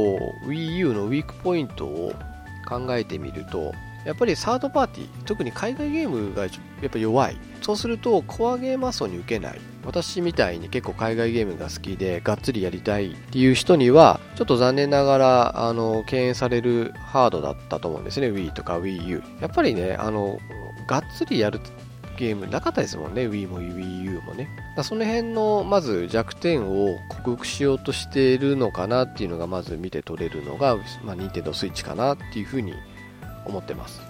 [0.48, 2.14] Wii U のウィークポイントを
[2.68, 3.74] 考えてみると、
[4.06, 6.50] やっぱりサードパーティー、特に海外ゲームがや
[6.88, 7.38] っぱ弱い。
[7.62, 9.60] そうすると、コアゲーマー層に受けない。
[9.86, 18.28] 私みたいに結構海外ゲームが好きで、がっつりやりたいっていう人には、ちょっと残念ながら、あの、敬遠されるハードだったと思うんですね。
[18.28, 19.24] Wii とか Wii U。
[19.42, 20.40] やっぱりね、あの、
[20.88, 21.60] がっつりやる
[22.18, 23.28] ゲームなかったですもんね。
[23.28, 24.50] Wii も Wii U もね。
[24.84, 32.74] その辺の、まず弱点を克服しようとしているのかなっていうのが、まず見て取れるのが、まあ、Nintendo Switch かなっていうふうに
[33.50, 34.09] 思ってます。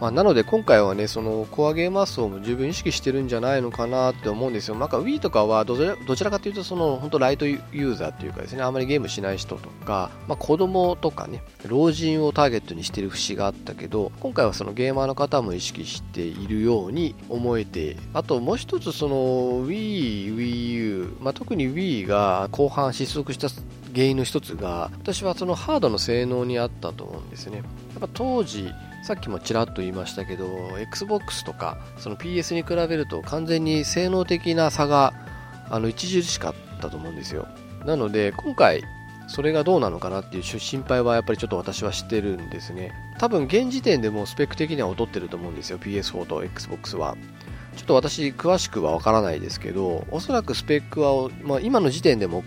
[0.00, 4.74] まあ、なので今回はね、そのコアゲーマー層も十分意識してるんじゃないのかなって思うんですよ。
[4.74, 5.76] なんか Wii とかはど
[6.16, 23.48] ちらかというとその本当ライトユーザーっていうかですね、あまりゲームしない人とか、まあ、子供とかね、老人をターゲットにしてる節があったけど、今回はそのゲーマーの方も意識しているように思えて、あともう一つその Wii、Wii U、まあ、特に Wii が後半失速した
[23.92, 27.58] 原因の一つが、私はそのハードの性能にあったと思うんですね。
[27.58, 27.62] や
[27.98, 35.14] っぱ当時、さっきもちらっと言いましたけど、Xbox とかその PS に比べると完全に性能的な差が
[35.70, 37.48] あの著しかったと思うんですよ。
[37.84, 38.82] なので、今回、
[39.26, 42.92] それがどうなのかなっていう心配はやっぱりちょっと私はしてるんですね。
[43.18, 45.78] 多分現時点でもスペック的には劣ってると思うんですよ。
[45.78, 47.16] PS4 と Xbox は。
[47.76, 52.42] ちょっと私詳しくはわからないですけど、おそらくスペックは、まあ、今の時点でも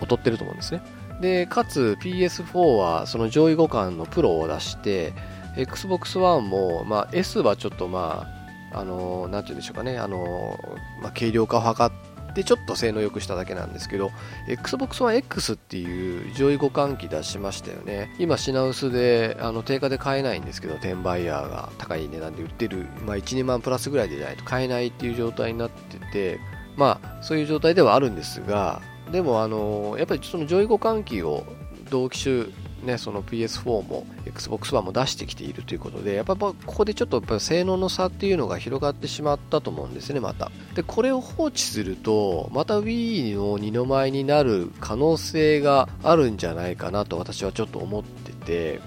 [0.00, 0.82] 劣ってると思うんですね。
[1.20, 5.12] で、かつ PS4 はその上位互換のプロを出して、
[5.56, 8.26] Xbox One も、まあ、S はちょっとま
[8.72, 10.58] あ、あの、なんて言うんでしょうかね、あの、
[11.02, 11.90] まあ、軽量化を図っ
[12.34, 14.10] で、ちょっと性能良くしただけなんですけど、
[14.48, 18.14] Xbox One X っていう上位互換機出しましたよね。
[18.18, 26.40] 今、品薄で、あの、定価で買えないんですけど、転売ヤーが高い値段で売ってる、まあ、1、2万プラスぐらいでないと買えないっていう状態になってて、
[26.76, 31.44] まあ、そういう状態ではあるんですが、でも、あの、やっぱりその上位互換機を
[31.90, 32.46] 同機種
[32.82, 40.50] ね、その PS4 も Xbox One も出してきているということで、やっぱここでちょっとやっぱ性能の差っていうのが広がってしまったと思うんですね、また。
[40.74, 48.80] で、これを放置すると、また Wii の二の舞になる可能性があるんじゃないかなと私はちょっと思ってて、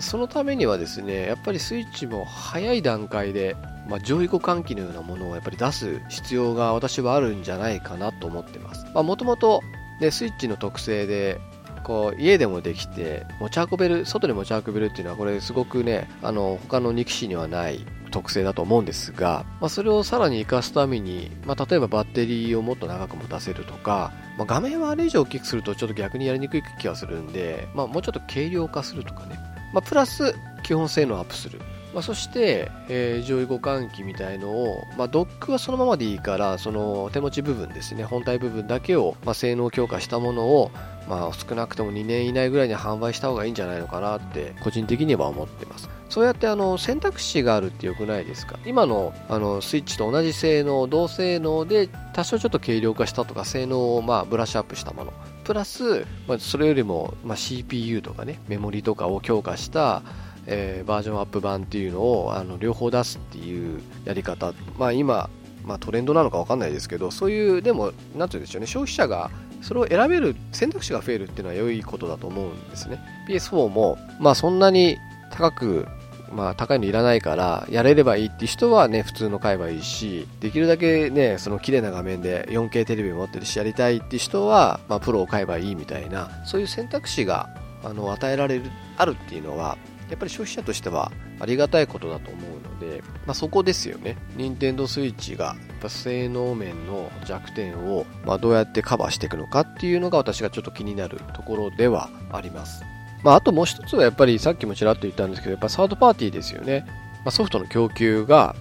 [0.00, 3.56] そのためにはですね、やっぱりスイッチも早い段階で、
[3.88, 8.84] まあ、上位互換機のようなものをやっぱり出す必要が私はあるんじゃないかなと思ってます。
[8.94, 9.62] まあ、もともと、
[10.00, 11.40] ね、スイッチの特性で、
[11.86, 29.38] こう家でもできて持ち運べる外に持ち運べるっていうのはこれすごくねあの他の肉機にはない特性だと思うんですが、まあ、それをさらに活かすために、まあ、例えばバッテリーをもっと長く持たせるとか、まあ、画面はあれ以上大きくするとちょっと逆にやりにくい気がするんで、まあ、もうちょっと軽量化するとかね、
[29.72, 31.60] ま、プラス基本性能をアップする。
[31.96, 40.70] まあ、そして、えー、上位互換機みたいのを、まあ、ドックはそのままでいいからその手持ち部分ですね本体部分だけを、まあ、性能強化したものを、
[41.08, 45.88] まあ、少なくとも2年以内ぐらいに販売した方がいいんじゃないのかなって個人的には思ってます。
[46.10, 48.58] そうやってあの選択肢があるってよくないですか？
[48.66, 55.14] 今のあのスイッチと同じ性能同性能で多少ちょっと軽量化したとか性能をまあブラッシュアップしたもの。
[55.44, 60.02] プラス、まあ、それよりも、まあ、CPU とかねメモリとかを強化した
[60.46, 65.28] えー、バージョンアップ版っていうのをあの両方出すっていうやり方、まあ、今、
[65.64, 69.30] まあ、トレンドなのか分かんないですけどそういうでも何て言うんでしょうね消費者が
[69.62, 73.00] それを選べる選択肢が増えるっていうのは良いことだと思うんですね。
[73.28, 74.96] PS4 も、まあ、そんなに
[75.32, 75.86] 高く
[76.32, 87.48] まあ、高いのいらないからやれればいいって人はね普通の買えばいいしできるだけねその綺麗な画面で 4K テレビを持ってるしやりたいって人は、まあ、プロを買えばいいみたいなそういう選択肢が
[87.84, 88.64] あの与えられる
[88.96, 94.16] あるっていうのはやっぱり消費者としてはありがたいことだと思うので、まあ、そこですよね。
[94.36, 102.84] 任天堂 switch がやっぱ性能面の弱点を、まあ、どうやってカバーしていくのかっていうのが私がちょっと気になるところではあります。
[103.22, 106.84] まあ、あともう一つはやっぱりさっきもちらっと言ったんですけど、やっぱサードパーティーですよね。
[107.24, 108.54] まあ、ソフトの供給が、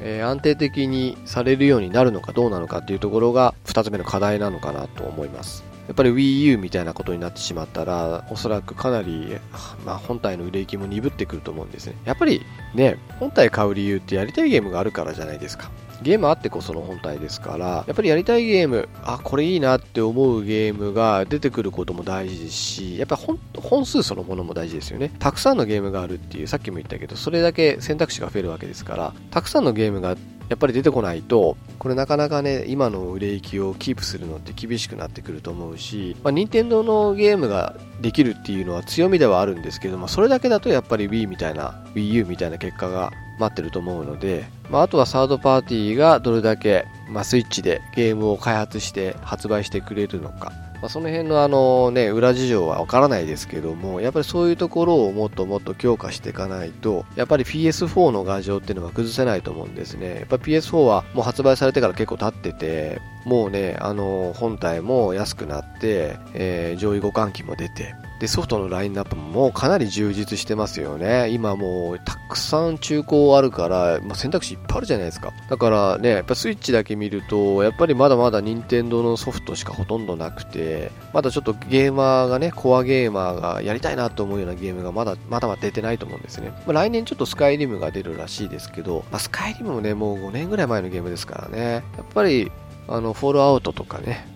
[0.00, 5.71] え、安定的にされるようになるのかどうなのかっていうところが2つ目の課題なのかなと思います。
[5.88, 9.36] やっぱり Wii U みたいなことになってしまったら、おそらくかなり、
[9.84, 11.96] まあ、本体の売れ行きも鈍ってくると思うんですね。
[12.04, 12.42] やっぱり
[12.74, 15.70] ね、本体買う理由ってやりたいゲームがあるからじゃないですか。
[16.02, 25.12] ゲームあってこその本体ですから、やっぱりやりたいゲーム、あ、これいいなって思うゲームが出てくることも大事ですし、やっぱ本本数そのものも大事ですよね。
[25.18, 30.16] たくさんのゲームがあるっていう、さっきも言ったけど、それだけ選択肢が増えるわけですから、たくさんのゲームが
[30.48, 60.16] やっぱり出てこないと、これなかなかね、今の売れ行きをキープするのって厳しくなってくると思うし、まあ、任天堂のゲームができるっていうのは強みではあるんですけども、それだけだとやっぱり Wii みたいな、Wii U みたいな結果が待ってると思うので、まあ、あとはサードパーティーがどれだけ、まあ、スイッチでゲームを開発して発売してくれるのか、まあ、その辺のあのね、裏事情はわからないですけども、やっぱりそういうところをもっともっと強化していかないと、やっぱり PS4 の画像っていうのは崩せないと思うんですね。
[60.16, 71.28] やっぱ PS4 はもう発売されてから結構経ってて、もうね、あの、本体も安くなって、えー、上位互換機も出て、で、ソフトのラインナップもかなり充実してますよね。
[71.30, 75.32] 今もうたくさん中古あるから、まあ、選択肢いっぱいあるじゃないですか。
[75.50, 86.52] だからね、やっぱスイッチだけ見ると、やっぱりまだまだ任天堂のソフトしかほとんどなくて、まだちょっとゲーマーがね、コアゲーマーがやりたいなと思うようなゲームがまだまだまだ出てないと思うんですね。
[86.64, 91.82] まあ、来年ちょっとスカイリムが出るらしいですけど、まあ、スカイリムもね、もう5年ぐらい前のゲームですからね。
[91.96, 92.52] やっぱり、
[92.88, 94.26] あの、フォールアウトとかね、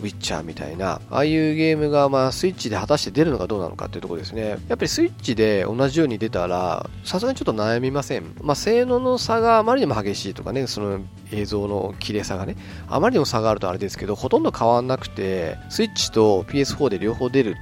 [0.00, 4.48] ウィッチャーみたいな、ああいうゲームがまあスイッチで果たして出るのかどうなのかっていうところですね。
[4.50, 8.36] やっぱりスイッチで同じように出たら、さすがにちょっと悩みません。
[8.42, 11.00] まあ性能の差があまりにも激しいとかね、その
[11.32, 12.56] 映像の綺麗さがね、
[12.88, 17.56] あまりにも差があるとあれですけど、ほとんど変わんなくて、スイッチと PS4 で両方出る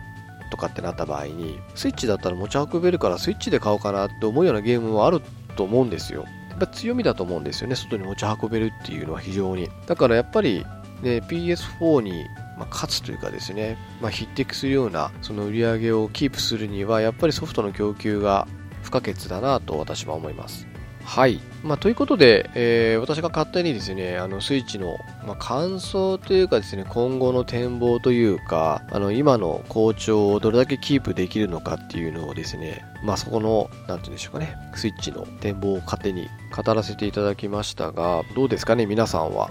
[0.50, 5.22] とかってなった場合に、スイッチだったら持ち運べるからスイッチで買おうかなって思うようなゲームもある
[5.56, 6.24] と思うんですよ。
[6.62, 9.68] やっぱ強みだと思うんですよね、外に持ち運べるっていうのは非常に。
[9.86, 10.64] だからやっぱり、
[11.02, 18.46] ね、PS4 にまあ、勝つというかですね、まあ、匹敵するようなその売り上げをキープするにはやっぱりソフトの供給が
[18.82, 20.71] 不可欠だなと私は思います。
[21.05, 21.40] はい。
[21.62, 39.50] まあ、ということで、えー、私が勝手にですね、あの、スイッチの、まあ、感想というかですね、今後の展望というか、あの、今の好調をどれだけキープできるのかっていうのをですね、まあ、そこの、なんて言うんでしょうかね、スイッチの展望を勝手に語らせていただきましたが、どうですかね、皆さんは。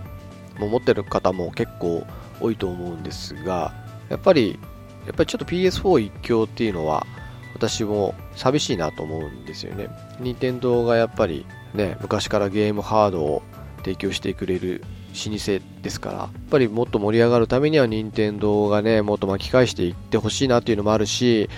[0.59, 2.05] もう持ってる方も結構
[2.39, 3.73] 多いと思うんですが、
[4.09, 4.59] やっぱり、
[5.05, 7.05] やっぱりちょっと PS4 一強っていうのは、
[7.61, 9.87] 私も寂しいなと思うんですよね。
[10.19, 11.45] 任天堂がやっぱり
[11.75, 13.43] ね、昔からゲームハードを
[13.77, 14.83] 提供してくれる
[15.13, 21.49] 老舗ですから、やっぱりもっと盛り上がるためには任天堂がね、もっと巻き返していってほしいなっていうのもあるし、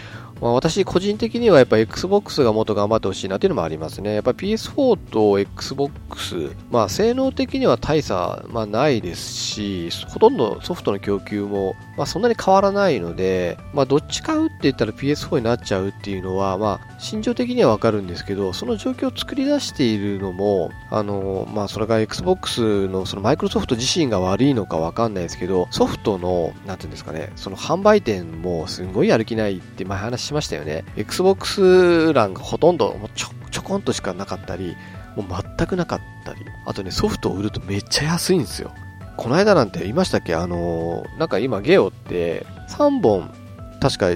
[0.43, 4.13] まあ、私個人的にはやっぱ Xbox がもっと頑張ってほしいなっていうのもありますね。
[4.15, 30.83] やっぱ PS4 と Xbox、まあ性能的には大差、まあ、ないですし、ほとんどソフトの供給も、まあ、そんなに変わらないので、まあどっち買うって言ったら PS4 になっちゃうっていうのは、まあ心情的にはわかるんですけど、その状況を作り出しているのも、あの、まあそれが Xbox のそのマイクロソフト自身が悪いのかわかんないですけど、ソフトの、なんていうんですかね、その販売店もすごいやる気ないって前話しましたよね。
[30.97, 34.75] Xbox 欄がほとんどもうちょちょこんとしかなかったり、
[35.15, 38.71] もう全くなかったり、あとね、ソフトを売るとめっちゃ安いんですよ。
[39.15, 40.35] この間なんて言いましたっけ？
[40.35, 43.31] あのー、なんか今ゲオって3本
[43.79, 44.07] 確か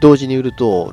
[0.00, 0.92] 同時に売ると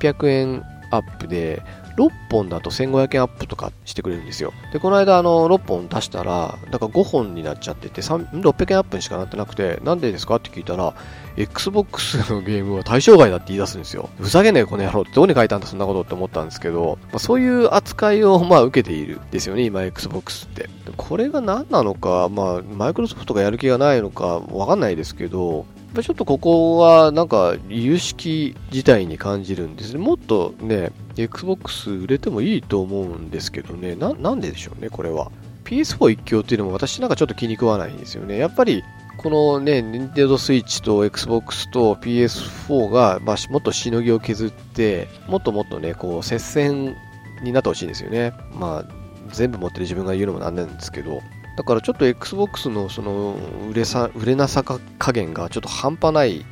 [0.00, 1.62] 600円アップで
[1.96, 4.52] 6本だと1500円アップとかしてくれるんですよ。
[4.72, 10.36] で、この間あの6本出したら、だから5本になっちゃってて、600円アップにしかなってなくて、なんでですか？
[10.36, 10.94] って聞いたら、
[11.36, 14.08] Xbox のゲームは対象外だって言い出すんですよ。
[14.18, 20.68] ふざけねえこの野郎ってどこに書いたんだそんなことって思ったんですけど、まあ、そういう扱いをまあ受けているんですよね、今 Xbox って。
[20.96, 25.66] これが何なのか、まあ、マイクロソフトがやる気がないのかわかんないですけど、
[26.02, 29.98] ちょっとここはなんか有識自体に感じるんですね。
[29.98, 35.30] もっとね、Xbox 売れてもいいと思うんですけどね、ななんででしょうね、これは。
[35.64, 38.38] PS4 一強っていうのも私なんかちょっと気に食わないんですよね。
[38.38, 38.84] やっぱり
[39.26, 46.94] このね、Nintendo Switch と Xbox と PS4 が、まあ、もっとしのぎを削って、もっともっとね、こう、接戦
[47.42, 48.34] になってほしいんですよね。
[48.52, 51.22] まあ、全部持ってる自分が言うのもなんなんですけど、
[51.56, 53.34] だからちょっと Xbox のその
[53.68, 54.78] 売れさ売れなさ加
[55.10, 56.46] 減がちょっと半端ない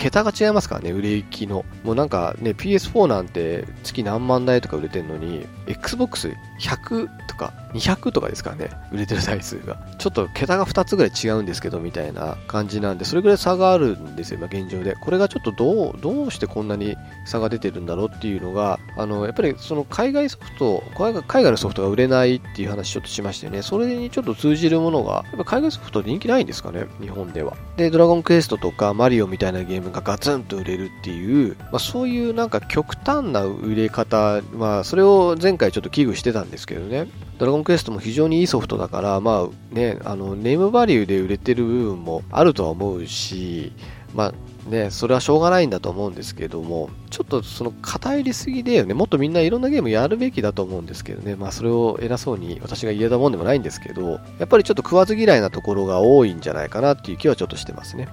[0.00, 1.66] 桁が違いますからね、売れ行きの。
[1.84, 9.76] もうなんかね、PS4 なんて月何万台とか売れてるのに、Xbox100 とか200とかですからね、売れてる台数が。
[9.98, 14.94] ちょっと桁が2つぐらい違うんですけど、みたいな感じなんで、それぐらい差があるんですよ、今現状で。
[14.94, 16.96] これがちょっとどう、どうしてこんなに
[17.26, 23.60] 差が出てるんだろうっていうのが、あの、やっぱりその海外ソフト、海外のソフトが売れないっていう話ちょっとしましたよね。
[23.60, 27.54] それにちょっと通じるものが、やっぱ海外ソフト人気ないんですかね、日本では。
[27.76, 37.08] で、ドラゴンクエストとかマリオみたいなゲームがガツンと売れるっていう、まあ、そういうなんか極端な売れ方、まあ、それを前回ちょっと危惧してたんですけどね。
[37.38, 43.72] ドラゴンクエストも非常にいいソフトだから、まあね、あの、ネームバリューで売れてる部分もあるとは思うし、
[44.14, 44.34] まあ
[44.70, 58.08] ね、それはしょうがないんだと思うんですけども、ちょっとその偏りすぎでよね、もっとみんないろんなゲームやるべきだと思うんですけどね、まあそれを偉そうに私が言えたもんでもないんですけど、やっぱりちょっと食わず嫌いなところが多いんじゃないかなっていう気はちょっとしてますね。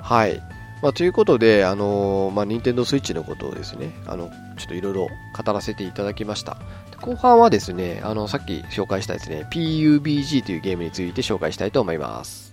[0.00, 0.42] はい。
[0.82, 4.28] まあ、ということで、あのー、まあ、任天堂 switch のことをですね、あの、
[4.58, 6.58] ちょっといろいろ語らせていただきました。
[7.00, 12.52] 後半はですね、あの、さっき紹介したですね、PUBG というゲームについて紹介したいと思います。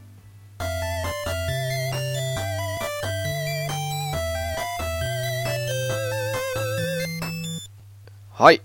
[8.32, 8.62] はい。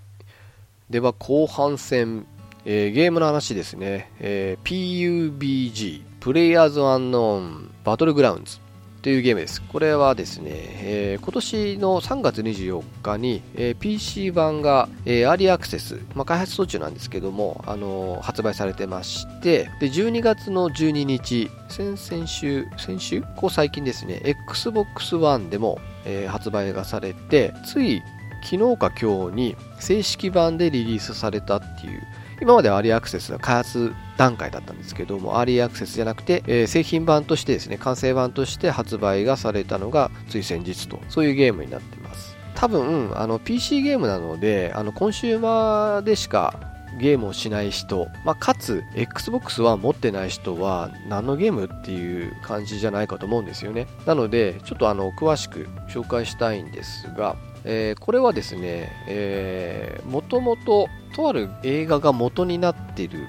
[0.91, 2.27] では、後半戦、
[2.65, 4.11] えー、ゲームの話ですね。
[4.19, 8.64] えー、PUBG、プレイヤーズアンノーンバトルグラウンズ。
[9.05, 9.61] というゲームです。
[9.61, 23.21] これはですね、えー、今年の3月24日に、えー、PC 版が、えー、アーリーアクセス、まあ、開発途中なんですけども、あのー、発売されてまして、で、12月の12日、先々週、先週？
[23.35, 28.01] こう最近ですね、Xbox One でも、えー、発売がされて、つい
[28.41, 32.01] 昨日か今日に正式版でリリースされたっていう、
[32.41, 42.35] 今まではアーリーアクセスの開発段階だったんですけども、アーリーアクセスじゃなくて、えー、製品版としてですね、完成版として発売がされたのがつい先日と、そういうゲームになってます。
[42.55, 53.87] 多分、あの、PC ゲームなので、あの、コンシューマーでしかゲームをしない人、まあ、かつ Xbox は持ってない人は何のゲームっていう感じじゃないかと思うんですよね。
[54.05, 57.35] なので、ちょっとあの詳しく紹介したいんですが、
[57.65, 63.27] えー、これはですね、えー、もともととある映画が元になっている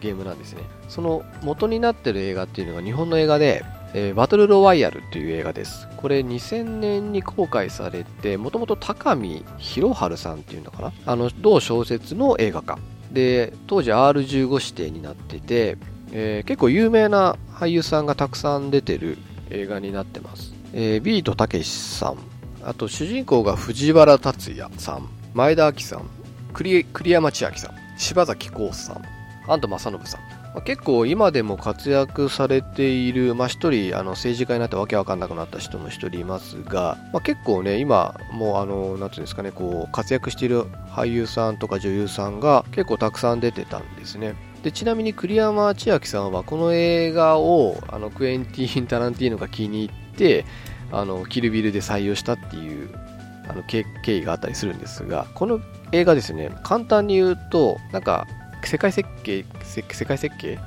[0.00, 0.62] ゲームなんですね。
[0.88, 3.64] その元になってる映画っていうのが日本の映画で、
[3.94, 5.88] えー、バトルロワイヤルっていう映画です。
[5.96, 10.92] これ2000年に公開されて、もともと高見博春さんっていうのかな？
[11.06, 12.78] あの、同小説の映画化。
[13.10, 15.76] で、当時 R15 指定になってて、
[16.12, 19.18] えー、結構有名な俳優さんがたくさん出てる
[19.50, 20.52] 映画になってます。
[20.72, 22.18] えー、ビートたけしさん、
[22.64, 26.10] あと主人公が藤原竜也さん、前田亜紀さん、
[26.52, 29.02] 栗山千明さん、柴崎幸さん、
[29.50, 30.40] 安藤正信さん。
[30.52, 44.34] まあ、結構今でも活躍されている、まあ、一人あの政治家になってわけわかんなくなった人も一人いますが、まあ、結構ね今もうあのなんていうんですかねこう活躍している俳優さんとか女優さんが結構たくさん出てたんですね
[44.64, 50.44] でちなみに栗山千明さんはこの映画をあのクエンティン・タランティーノが気に入って
[50.92, 52.88] あのキルビルで採用したっていう
[53.48, 55.60] あの経緯があったりするんですがこの
[55.92, 58.26] 映画ですね簡単に言うとなんか
[58.64, 60.58] 世界設計世界設計？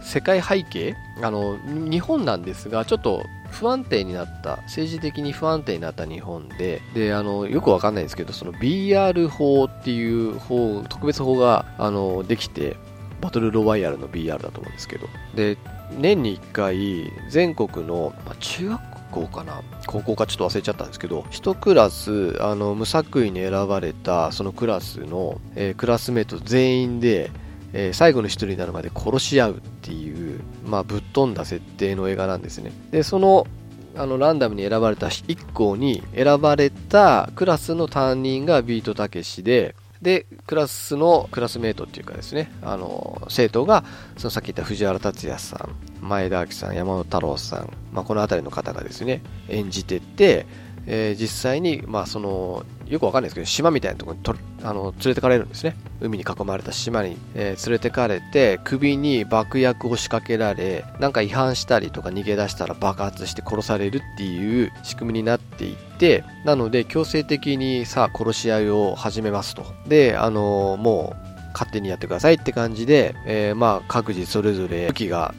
[0.00, 0.96] 世界背景？
[1.22, 12.76] あの日本なんですがちょっと不安定になった政治的に不安定になった日本でであのよくわかんないんですけどその BR 法っていう法特別法があのできて
[13.20, 15.06] バトルロワイヤルの BR だと思うんですけど。
[15.34, 15.58] で
[15.98, 19.62] 年に1回全国の、まあ、中学校かな。
[19.86, 27.30] 高校かちょっと忘れちゃったんですけど1クラスあの無作為に選ばれたそのクラスの、えー、クラスメート全員で、
[27.72, 32.72] えー、最後の1人になるまで殺し合うっていう、まあ、ぶっ飛んだ設定の映画なんですね。
[32.90, 33.46] でその
[33.94, 43.84] あのランダムに選ばれた1校に選ばれたクラスの担任がビートたけしでで、クラスのクラスメートっていうかですね、あの、生徒が、
[44.18, 50.46] そのさっき言った藤原竜也さん、前田明さん、山本太郎さん、まあ、この辺りの方がですね、演じてって、
[50.86, 55.76] えー、実際に、まあ、その、よくわかんないですけど、島みたいなところにとあの連れてかれるんですね。
[56.00, 69.64] 海に囲まれた島に、えー、連れてかれて、首に爆薬を仕掛けられ、なんか違反したりとか逃げ出したら爆発して殺されるっていう仕組みになっていて、なので強制的にさあ殺し合いを始めますと。
[69.86, 75.34] で、あのー、もう勝手にやってくださいって感じで、えー、まあ各自それぞれ武器が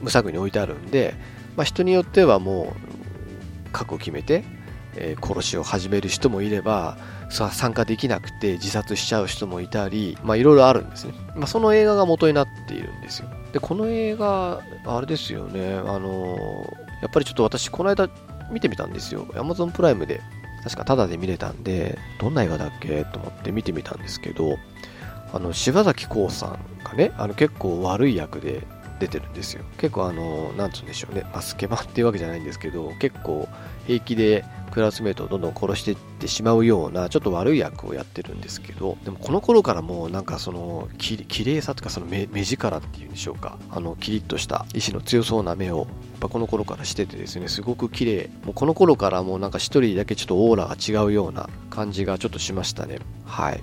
[0.00, 1.14] 無作為に置いてあるんで、
[1.56, 2.74] まあ、人によってはも
[3.66, 4.44] う覚悟決めて
[4.96, 6.96] えー、殺しを始める人もいれば
[7.30, 13.28] さ参加できなくて自殺しちゃう人もいたりいろいろあるんですね、まあ、その映画が元になっているんですよ。
[13.52, 15.74] でこの映画あれですよね。
[15.74, 18.08] あのー、やっぱりちょっと私この間
[18.50, 19.26] 見てみたんですよ。
[19.32, 20.20] Amazon プライムで。
[20.64, 23.04] 確かタダで見れたんでどんな映画だっけ？
[23.06, 24.58] と思って見てみたんですけど
[25.32, 28.62] あの柴咲コウさんがねあの結構悪い役で
[29.00, 29.64] 出てるんですよ。
[29.78, 33.48] 結構あのなんつうんでしょうね、まあ、スケバンっていうわけじゃないんですけど結構
[33.86, 43.58] 平気でクラスメートをどんどん殺していってしまうようなちょっと悪い役をやってるんですけどでもこの頃からもうなんかそのき綺麗さとかその目目力っていうんでしょうか。
[43.70, 45.86] あのキリッとした意志の強そうな目をやっ
[46.20, 48.30] ぱこの頃からしててですねすごく綺麗。
[48.44, 52.98] もうこの頃からもうなんか一人だけちょっとオーラが違うような感じがちょっとしましたね。
[53.26, 53.62] はい。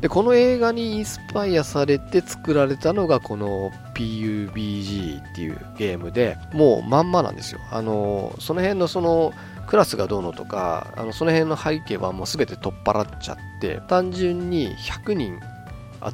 [0.00, 7.60] でこの映画にインスパイアされて作られたのがこの PUBG っていうゲームでもうまんまなんですよ。
[7.70, 9.32] あのその辺のその
[9.70, 15.38] クラスがどうのとかあのその辺の背景はもう全て取っ払っちゃって単純に100人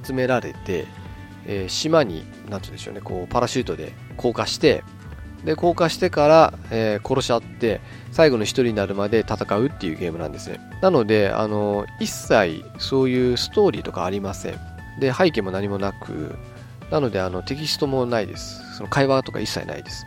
[0.04, 0.86] 集められて、
[1.46, 4.84] えー、島に何て言うんでしょうねこうパラシュートで降下して
[5.42, 7.80] で降下してから、えー、殺し合って
[8.12, 10.60] 最後の1人になるまで戦うっていうゲームなんですね。
[10.82, 14.60] なのであの一切そういうストーリーとかありません。
[15.00, 16.34] で背景も何もなく
[16.90, 18.76] なのであのテキストもないです。
[18.76, 20.04] その会話とか一切ないです。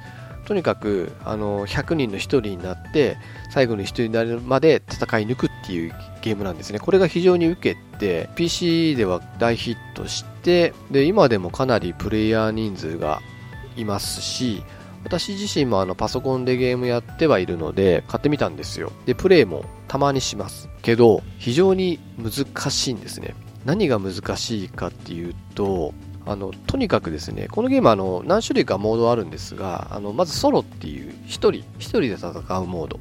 [0.49, 3.17] とにかくあの100人の1人になって
[3.51, 5.93] 最後の1人になるまで戦い抜くっていう
[6.23, 6.79] ゲームなんですね。
[6.79, 13.21] これが非常に受けて PC では大ヒットしてで今でもかなりプレイヤー人数が
[13.77, 14.63] いますし
[15.03, 18.91] 私自身もあのパソコンでゲームやってはいるので買ってみたんですよ。
[19.05, 20.67] でプレイもたまにします。
[20.81, 23.35] けど非常に難しいんですね。
[23.65, 25.93] 何が難しいかっていうと
[26.30, 32.99] あのとにかくですねこのゲームあの何種類かモードあるんですがあのまずソロっていう1人1人で戦うモード。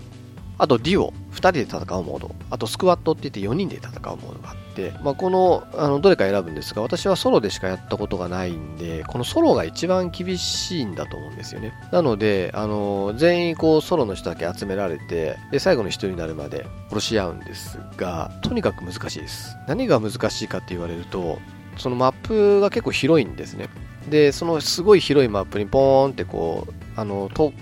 [0.61, 2.35] あとデュオ2人で戦うモード。
[2.51, 11.75] あとスクワットって言って4人で戦うモードがあって、まあ、このあのどれか選ぶんですが私はソロでしかやったことがないんでこのソロが一番厳しいんだと思うんですよね。
[11.93, 19.57] なのであの全員こうソロの人だけ集められてで最後の1人になるまで殺し合うんですがとにかく難しいです。
[19.69, 21.39] 何が難しいかって言われると
[21.79, 23.69] そのマップが結構広いんですね。
[24.09, 27.53] で、そのすごい広いマップにポーンってこう、あの、と、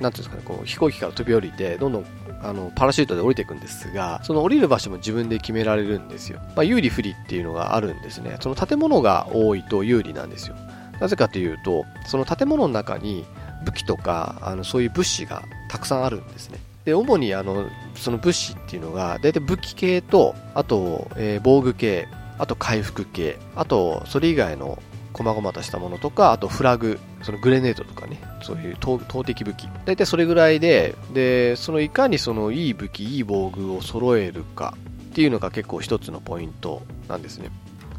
[0.00, 2.04] なんていうんですかね、こう飛行機から飛び降りて、どんどん
[2.42, 6.40] あのパラシュートで降りていくんですが、その降りる場所も自分で決められるんですよ。
[6.56, 8.36] まあ、有利不利っていうのがあるんですね。
[8.40, 10.56] その建物が多いと有利なんですよ。
[11.00, 13.24] なぜかというと、その建物の中に
[13.64, 16.58] 武器とか、あのそういう物資がたくさんあるんですね。
[16.84, 22.08] で、主にあの、その物資っていうのが、大体武器系と、あと、えー、防具系、
[22.40, 24.82] あと回復系、あとそれ以外の
[25.12, 29.68] 細々としたものとか、あとフラグ、そのグレネードとかね、そういう投擲武器。
[29.84, 34.74] 大体それぐらいで、で、そのいかにそのいい武器、いい防具を揃えるか
[35.10, 37.50] っていうのが結構一つのポイントなんですね。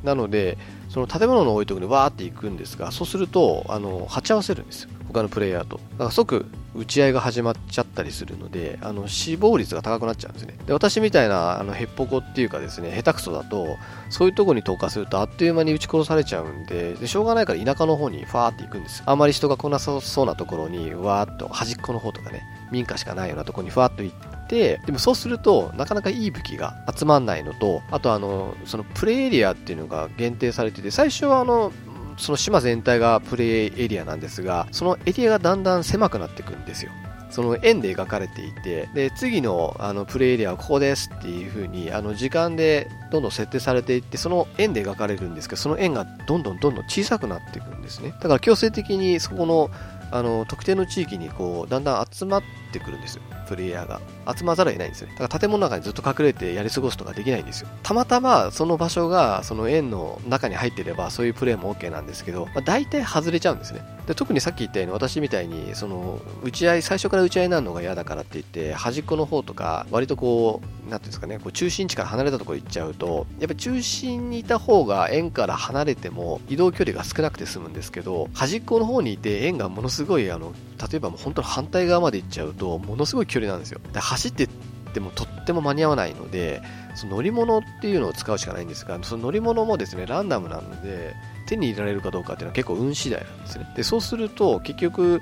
[0.04, 0.58] なので、
[0.90, 4.90] その建物の多いところにわーって行くんですが、そうすると、あの、鉢合わせるんですよ。
[5.08, 5.80] 他のプレイヤーと。
[5.94, 10.58] だから即、打ち合いが始まっちゃったりするので、あの、死亡率が高くなっちゃうんですね。
[10.66, 13.78] で、私みたいな、あの、へっぽこっていうかですね、下手くそだと、
[14.10, 19.04] そういうとこに投下するとあっという間に撃ち殺されちゃうんで、でしょうがないから田舎の方にファーって行くんです。
[19.06, 31.72] あまり人が来なさそうなところに、わーっと端っこの方とかね、民家しかないようなところにファーっと行って、でもそうすると、なかなかいい武器が集まんないのと、あとあの、そのプレイエリアっていうのが限定されてて、最初はあの、
[32.18, 36.92] その島全体がプレイエリアなんですが、そのエリアがだんだん狭くなっていくんですよ。
[37.30, 48.10] その円で描かれていて、で、次のあのプレイエリアはここですっていう風に、あの時間でどんどん設定されていって、その円で描かれるんですけど、その円がどんどんどんどん小さくなっていくんですね。
[48.10, 49.70] だから強制的にそこの
[50.12, 54.02] あの特定の地域にこうだんだん集まっててくるんですよ、プレイヤーが。
[54.36, 55.16] 集まざるを得ないんですよね。
[55.18, 57.68] だから建物の中にずっと隠れてやり過ごすとかできないんですよ。
[57.84, 63.82] たまたまその場所がその円の中に入ってればそういうプレイも OK なんですけど、まあ、大体外れちゃうんですね。
[64.08, 80.54] で特にさっき言ったように私みたいにその打ち合い、最初から打ち合いになるのが嫌だからって言って端っこの方とか割とこう、なんていうんですかね、こう中心地から離れたところ行っちゃうと、やっぱり中心にいた方が円から離れても移動距離が少なくて済むんですけど、端っこの方にいて円がものすごいあの
[80.90, 83.82] 例えばもう本当に反対側まで行っちゃうと、とものすごい距離なんですよ。
[83.92, 84.46] で走って
[84.92, 86.62] ってもとっても間に合わないので、
[86.96, 91.16] その乗り物っていうのを使うしかないんですが、その乗り物もですね、ランダムなので、
[91.48, 93.68] 手に入れられるかどうかっていうのは結構運次第なんですね。
[93.76, 95.22] で、そうすると結局、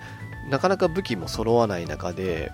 [0.49, 2.51] なかなか武器も揃わない中で、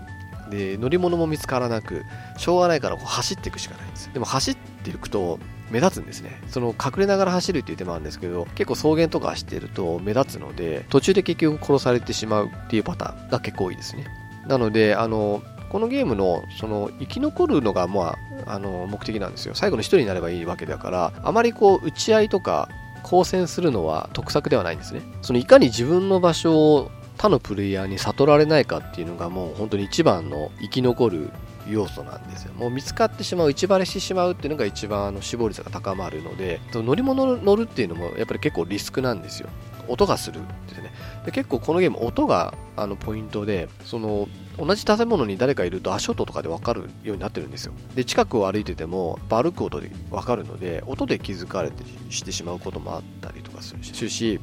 [0.50, 2.04] で乗り物も見つからなく
[2.38, 5.40] しょうがないからこう走っていくしかないんですでも走っていくと
[5.72, 14.06] 目立つんですねその隠れながら走るっていう手もあるんですけど結構草原とか走ってると目立つので途中で結局殺されてしまうっていうパターンが結構多いですね
[14.48, 18.16] なのであのこのゲームのその生き残るのが、ま
[18.46, 22.70] あ、あの目的なんですよ最後の1人になればいいわけだからあまりこう打ち合いとか
[23.04, 31.30] 交戦するのは得策ではないんですねそのいかに自分の場所を他のプレイヤーに悟られないかっていうのがもう本当に一番の生き残る
[31.68, 32.54] 要素なんですよ。
[32.54, 39.50] もう見つかってしまう、一バレしてしまうっていうのが一番あの死亡率が高まるので、乗り物乗るっていうのもやっぱり結構リスクなんですよ。
[39.88, 40.42] 音がするっ
[40.74, 40.92] てね。
[41.26, 47.74] で結構このゲーム音があのポイントで、その同じ建物に誰かいると足音とかで分かるようになってるんですよ。
[47.96, 54.40] で、近くを歩いてても歩く音で分かるので、音で気づかれてしてしまうこともあったりとかするし、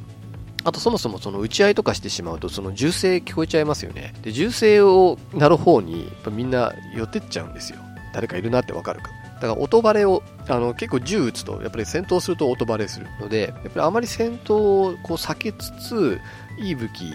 [0.65, 4.13] あとそもそもその打ち合いとかしてしまうとその銃声聞こえちゃいますよね。
[4.21, 7.79] で、銃声を鳴る方にやっぱみんな寄ってっちゃうんですよ。
[8.13, 9.23] 誰かいるなってわかるから。
[9.35, 16.19] だから音バレを、あの結構銃撃つとやっぱり戦闘すると音バレするので、やっぱりあまり戦闘をこう避けつつ、
[16.57, 17.13] いい武器、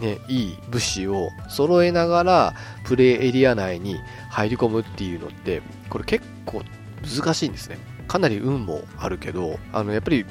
[0.00, 2.54] ね、いい物資を揃えながら
[2.84, 4.00] プレイエリア内に
[4.30, 6.62] 入り込むっていうのって、これ結構
[7.02, 7.78] 難しいんですね。
[8.08, 10.24] かなり運もあるけど、あのやっぱり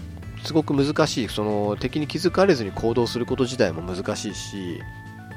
[0.43, 4.82] すごく難しいその敵に気づかれずに行動すること自体も難しいし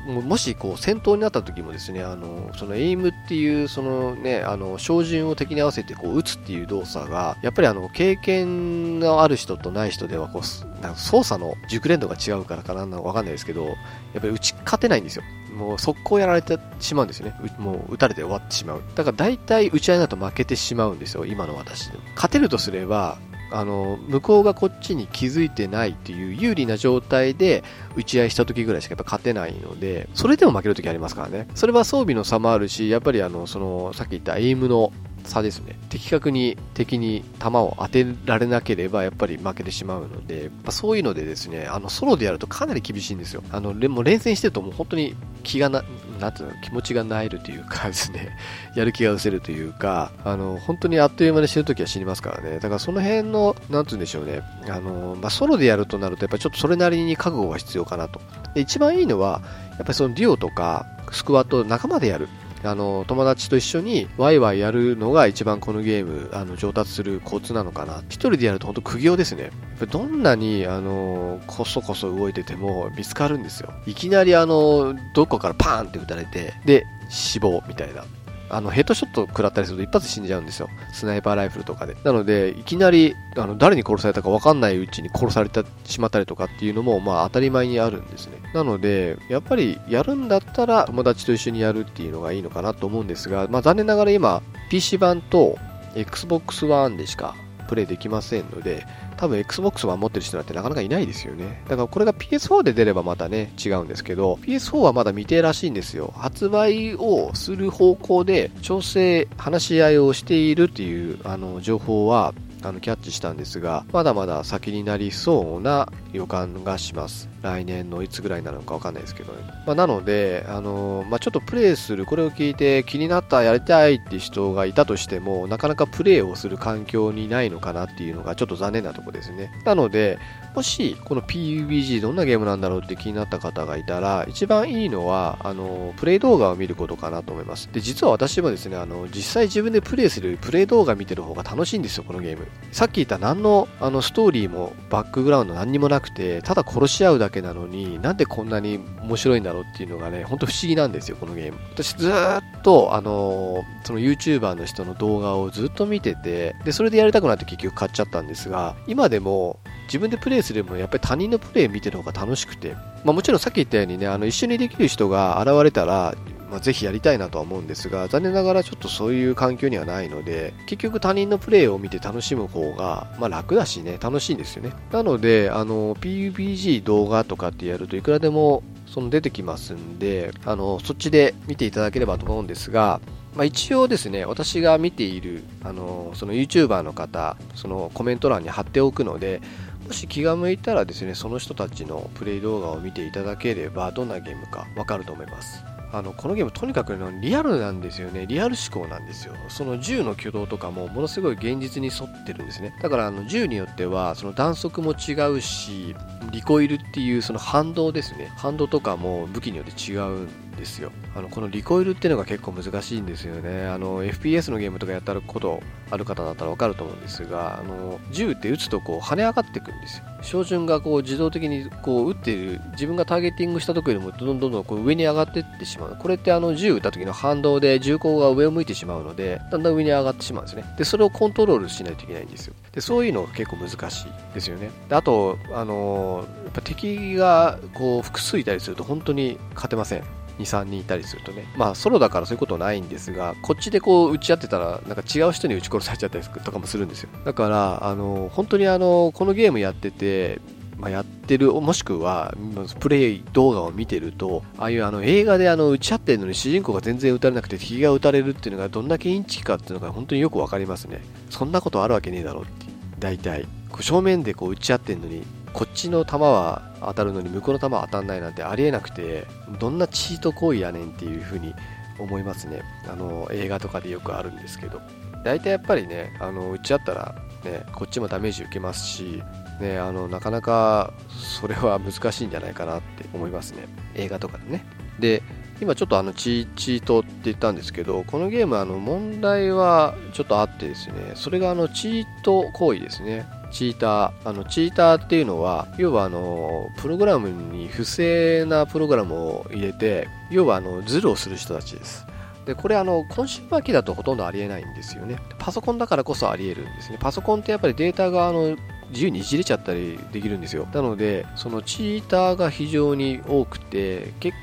[0.09, 13.75] もしこう戦闘になった時もですねあのそのエイムっていうそのねあの照準を敵に合わせてこう撃つっていう動作がやっぱりあの経験のある人とない人ではこうなんか操作の熟練度が違うからかなんなのかわかんないですけどやっ
[14.15, 15.25] ぱり打ち勝てないんですよ。
[15.55, 17.35] もう速攻やられてしまうんですよね。
[17.59, 18.83] もう撃たれて終わってしまう。
[18.95, 22.05] だから大体打ち合いだと負けてしまうんですよ今の私でも。
[22.15, 23.19] 勝てるとすれば
[23.51, 27.65] あの向こうがこっちに気づいてないっていう有利な状態で
[27.97, 31.49] 打ち合いした時ぐらいしかやっぱ勝てないのでそれでも負ける時ありますからね。
[31.55, 34.93] それは装備の差もあるしやっぱりあのそのさっき言ったエイムの
[35.29, 35.79] 差ですね。
[35.89, 43.43] 的確に敵に弾を当てられなければやっぱり負けてしまうので、まあ、そういうのでですねあのソロでやるとかなり厳しいんですよ。
[43.53, 45.15] あのもう連戦してるともう本当に
[45.45, 45.85] 気がな
[46.21, 48.37] なんていうの気持ちがなえるというかですね
[48.75, 52.59] やる気が失せるというかあの本当にあっという間に死ぬ時は死にますからね。
[52.59, 54.43] だからその辺のなんて言うんでしょうね。
[54.69, 58.21] あの、まあ、ソロでやるとなるとやっぱりちょっとそれなりに覚悟が必要かなと。
[58.55, 62.29] で一番いいのはやっぱりそのデュオとかスクワット仲間でやる。
[62.65, 68.03] あの友達と一緒にワイワイやるのが一番このゲームあの上達するコツなのかな。
[68.09, 69.51] 一人でやると本当苦行ですね。
[69.91, 73.73] どんなにあのこそこそ動いてても見つかるんですよ。
[73.87, 78.05] いきなりあのどこからパーンって撃たれてで死亡みたいな。
[78.51, 80.69] あのヘッドショット食らったりすると一発死んじゃうんですよ。
[80.93, 81.97] スナイパーライフルとかで。
[82.05, 88.39] なので、いきなりあの誰に殺されたか分かんないうちに殺されてしまったりとかっていうのも、まあ、当たり前にあるんですね。
[88.55, 95.59] なので、やっぱりやるんだったら友達と一緒にやるっていうのがいいのかなと思うんですが、まあ、残念ながら今、PC 版と
[95.95, 97.35] Xbox One でしか
[97.69, 98.87] プレイできませんので、
[99.19, 101.63] 多分 Xbox は持ってる人なんてなかなかいないですよね。
[101.69, 106.15] だからこれが PS4 で出ればまたね、違うんですけど、PS4 はまだ未定らしいんですよ。
[106.17, 117.29] 発売をする方向で調整、話し合いをしているっていうあの情報はあのキャッチしたんですが、まだまだ先になりそうな予感がします。
[117.43, 119.39] 来年のいつぐらいになるのかわかんないですけどね。
[119.67, 129.51] まあ、なので、あのまあ、ちょっとプレイする、これを聞いて気になった、やりたいって人がいたとしても、なかなかプレイをする環境にないのかなっていうのがちょっと残念なとこですね。
[129.65, 130.19] なので、
[130.55, 137.69] もしこの PUBG どんなゲームなんだろうって気になった方がいたら、一番いいのは、あの、プレイ動画を見ることかなと思います。
[137.73, 142.49] で、実は私もですね、あの、実際自分でプレイするプレイ動画見てる方が楽しいんですよ、このゲーム。
[142.73, 151.59] さっき言った何の、あの、ストーリーもバックグラウンド何にもなくて、ただ殺し合うだけけなのに、なんでこんなに面白いんだろうっていうのがね、ほんと不思議なんですよ、このゲーム。
[151.73, 162.75] 私ずっと、あの、その YouTuber の人の動画をずっと見てて、で、それでやりたくなって結局買っちゃったんですが、今でも自分でプレイするよりもやっぱり他人のプレイ見てる方が楽しくて、
[163.05, 166.15] まあ、もちろんさっき言ったようにね、あの一緒にできる人が現れたら、
[166.51, 174.73] まあ、ぜひやりたいなとは思うんですが、残念ながらちょっとそういう環境にはないので、結局他人のプレイを見て楽しむ方が、まあ、楽だしね、楽しいんですよね。
[174.91, 183.01] なので、あの、PUBG 動画とかってやるといくらでもその出てきますんで、あの、そっちで見ていただければと思うんですが、
[183.35, 189.41] まあ、一応ですね、私が見ている、あの、その YouTuber の方、そのコメント欄に貼っておくので、
[189.87, 195.68] もし気が向いたらですね、その人たちのプレイ動画を見ていただければ、どんなゲームかわかると思います。
[195.93, 198.27] あのこのゲームとにかくリアルなんですよね。
[198.27, 199.35] リアル思考なんですよ。
[199.49, 202.75] その銃の挙動とかもものすごい現実に沿ってるんですね。
[202.83, 205.95] だからあの銃によってはその弾速も違うし
[206.31, 208.31] リコイルっていうその反動ですね。
[208.37, 210.93] 反動とかも武器によって違うんですよ。
[211.17, 213.67] あのこのリコイルっていうのが結構難しいんですよね。
[213.67, 220.05] あの FPS のゲームとかやったことある方だったら分かると思うんですがあの銃って撃つとこう跳ね上がっていくんですよ。
[220.21, 225.97] 照準がこう自動的にこう撃っている自分がターゲティングした時よりもどんどんどんどんこう上に上がっていってしまう。
[225.99, 230.65] これってあの銃撃った時の反動で銃口が上を向いてしまうのでだんだん上に上がってしまうんですね。
[230.77, 232.55] でそれをコントロールしないといけないんですよ。
[232.73, 234.71] でそういうのが結構難しいですよね。
[234.89, 240.05] であとあのやっぱ敵がこう複数いたりすると本当に勝てません。
[240.39, 247.11] 2、3人いたりするとね、まあソロだからそういうことないんですが、こっちでこう打ち合ってたら、なんか違う人に撃ち殺されちゃったりとかもするんですよ。
[247.25, 250.41] だから、あの、本当にあの、このゲームやってて、
[250.79, 252.35] まあ、やってる、もしくは、
[252.79, 261.03] プレイ動画を見てると、ああいうあの映画であの撃ち合ってるのに主人公が全然撃たれなくて敵が撃たれるっていうのがどんだけインチキかっていうのが本当によくわかりますね。
[261.31, 262.67] そんなことあるわけねえだろうって。
[263.01, 263.47] 大体。
[263.81, 265.23] 正面でこう撃ち合ってるのに
[265.59, 269.27] こっちの弾は当たるのに向こうの弾は当たんないなんてありえなくて
[269.59, 271.53] どんなチート行為やねんっていう風に
[271.99, 272.63] 思いますね。
[272.87, 274.81] あの映画とかでよくあるんですけど。
[275.25, 279.21] 大体やっぱりねあの撃ち合ったらねこっちもダメージ受けますし
[279.61, 283.67] ねあのなかなかそれは難しいんじゃないかなって思いますね。
[283.97, 284.65] 映画とかでね。
[285.01, 285.25] で
[285.61, 293.27] 今ちょっとあのチートって言ったんですけどこのゲームあの問題はちょっとあってですねそれがあのチート行為ですね。
[293.51, 294.29] チーター。
[294.29, 302.07] あの、チーターっていうのは、要はあの、プログラムに不正なプログラムを入れて、要はあの、ズルをする人たちです。
[302.45, 305.19] で、これあの、コンシューマー機だとほとんどありえないんですよね。
[305.39, 306.99] パソコンだからこそありえるんですね。
[306.99, 308.57] パソコンってやっぱりデータがあの、
[308.91, 310.67] 自由にいじれちゃったりできるんですよ。
[310.73, 314.37] なので、そのチーターが非常に多くて、結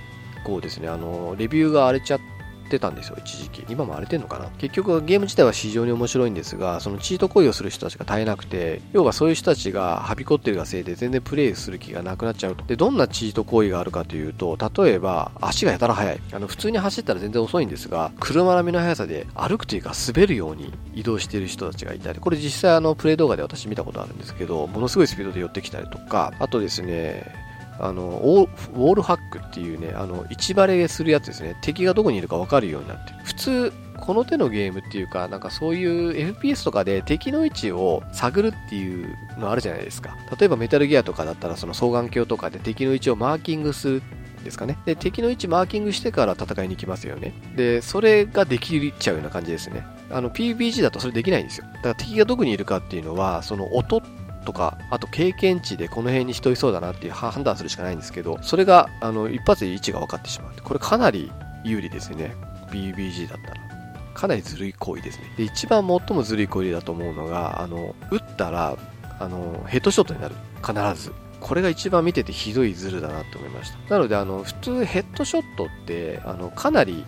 [0.45, 2.34] 構ですね、あの、レビューが荒れちゃって、
[2.66, 3.66] ってたんですよ、一時期。
[3.70, 12.66] 今も荒れてんのかな結局ゲーム自体は非常に面白いんですが、そのチート行為をする人たちが絶えなくて、要はそういう人たちがはびこってるがせいで全然プレイする気がなくなっちゃうと。
[12.66, 16.20] で、どんなチート行為があるかというと、例えば足がやたら速い。
[16.32, 27.45] あの、普通に走ったら全然遅いんですが、車並みの速さで歩くというか滑るように移動してる人たちがいたり、これ実際あの、プレイ動画で私見たことあるんですけど、ものすごいスピードで寄ってきたりとか、あとですね、
[27.80, 31.57] あのウォールハックっていうね、あの、位バレするやつですね。
[31.61, 33.19] 敵がどこにいるか分かるようになってる。
[33.23, 40.15] 普通、この手のゲームっていうか、なんかそういう FPS とかで敵の位置を探るっていうのあるじゃないですか。
[40.39, 44.03] 例えばメタルギアとかだったらその双眼鏡とかで敵の位置をマーキングする
[44.45, 44.78] ですかね。
[44.86, 47.34] で、敵の位置マーキングしてから戦いに行きますよね。
[47.57, 49.86] で、それができちゃうような感じですね。
[50.09, 51.65] あの、PUBG だとそれできないんですよ。
[51.73, 54.01] だから敵がどこにいるかっていうのは、その音
[54.46, 60.54] とか、あと経験値でこの辺に人いそうだなっていう判断するしかないんですけど、それがあの一発で位置が分かってしまう。
[60.64, 61.32] これかなり
[61.64, 62.36] 有利ですね。
[62.72, 63.66] BBG だったら。
[64.14, 65.26] かなりずるい行為ですね。
[65.38, 68.78] で、一番最もずるい行為だと思うのが、あの、撃ったら、
[69.20, 70.36] あの、ヘッドショットになる。
[70.66, 71.14] 必ず。
[71.41, 73.93] これが一番見ててひどいズルだなって思いました。
[73.93, 77.06] なので、あの、普通ヘッドショットって、あの、かなり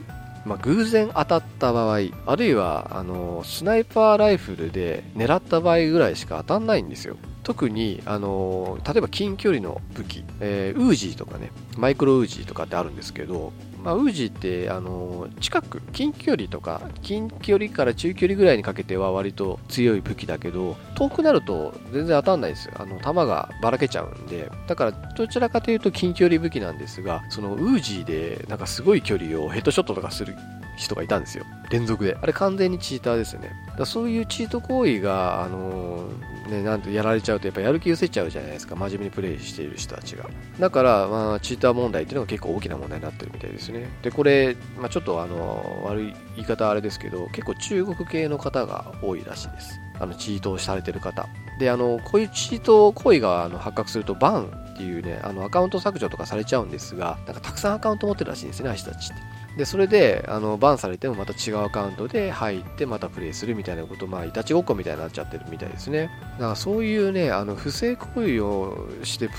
[0.47, 7.17] まあ、偶然当たった場合、あるいはあのスナイパーライフルで狙った場合ぐらいしか当たんないんですよ。
[7.43, 22.73] 特に、あの例えば近距離の武器、えー、ウージーとかね、マイクロウージーとかってあるんですけど、まあ、ウージーって、あの近く、近距離とか、近距離から中距離ぐらいにかけては割と強い武器だけど、遠くなると全然当たんないですよ。
[22.77, 30.35] あの、弾がばらけちゃうんで、だからどちらかというと近距離武器なんですが、そのウージーでなんかすごい距離をヘッドショットとかする
[30.77, 31.45] 人がいたんですよ。
[31.69, 32.17] 連続で。
[32.21, 33.51] あれ完全にチーターですね。
[33.77, 36.03] だそういうチート行為が、あの、
[36.47, 38.75] ね、なんてやられちゃうとやっぱやる気失せちゃうじゃないですか。
[38.75, 40.25] 真面目にプレイしている人たちが。
[40.59, 43.87] だから、まあ、チーター問題っていうのが結構大きな問題になってるみたいですね。
[44.01, 49.79] で、これ、まあ、ちょっとあの悪い言い方あれですけど、結構中国系の方が多いらしいです。
[49.99, 51.27] あの、チートをされてる方。
[51.59, 59.36] で、あの、こういうチート行為があの発覚するとバンっていうね、あの、アカウント削除とかされちゃうんですが、なんかたくさんアカウント持ってるらしいんですね、あの人たちって。
[59.57, 66.09] で、それで、あの、バンされてもまた違うアカウントで入ってまたプレイするみたいなこと、まあ、いたちごっこみたいになっちゃってるみたいですね。
[66.33, 69.29] だからそういうね、あの、不正行為をして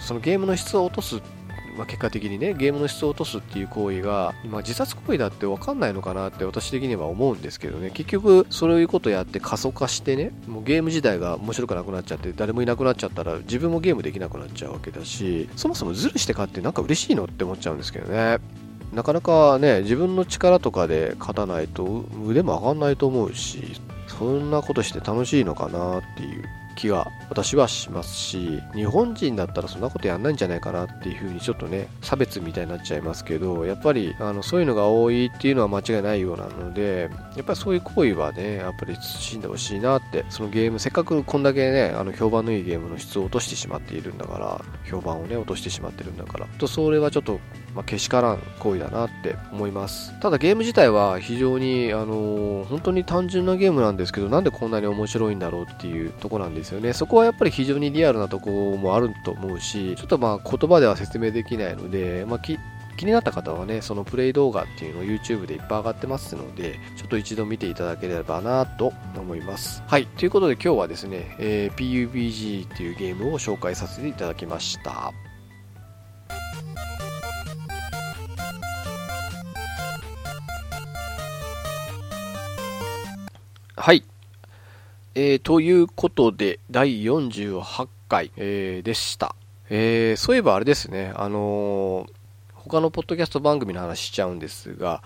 [0.00, 1.20] そのゲームの質を落とす
[1.76, 18.38] まあ、結果的にねゲームの質を落とすっていう行為が、まあ、自殺行為だって分かんないのかなって私的には思うんですけどね結局そういうことやって過疎化してねもうゲーム自体が面白くなくなっちゃって誰もいなくなっちゃったら自分もゲームできなくなっちゃうわけだしそもそもズルして勝ってなんか嬉しいのって思っちゃうんですけどね
[18.96, 26.44] なかなかね、自分の力とかで勝たないと腕も上がんないと思うし、そんなことして楽しいのかなっていう
[26.76, 47.40] 気が私はしますし日本人だったらそんなことやんないんじゃないかなっていうふうにちょっとね差別みたいになっちゃいますけどやっぱりあのそういうのが多いっていうのは間違いないようなのでやっぱりそういう行為はねやっぱり慎んでほしいなってそのゲームせっかくこんだけねあの評判のいいゲームの質を落としてしまっているんだから評判をね落としてしまってるんだからとそれはちょっと
[47.76, 62.58] まあ、けしからん行為だなって思いますただゲーム自体は非常に、あのー、本当に単純なゲームなんですけどなんでこんなに面白いんだろうっていうとこなんですよねそこはやっぱり非常にリアルなとこもあると思うしちょっとまあ言葉では説明できないので、まあ、気
[63.04, 69.82] になった方はね、そのプレイ動画っていうのを YouTube でいっぱい上がってますので、ちょっと一度見ていただければなと思います。
[69.86, 70.06] はい。
[70.06, 75.12] ということで今日はですね、えー、PUBG っていうゲームを紹介させていただきました。
[83.78, 84.04] はい。
[85.14, 89.36] えー、ということで、第48回、えー、でした。
[89.68, 92.10] えー、そういえばあれですね、あのー、
[92.54, 95.02] 他のポッドキャスト番組の話しちゃうんですが、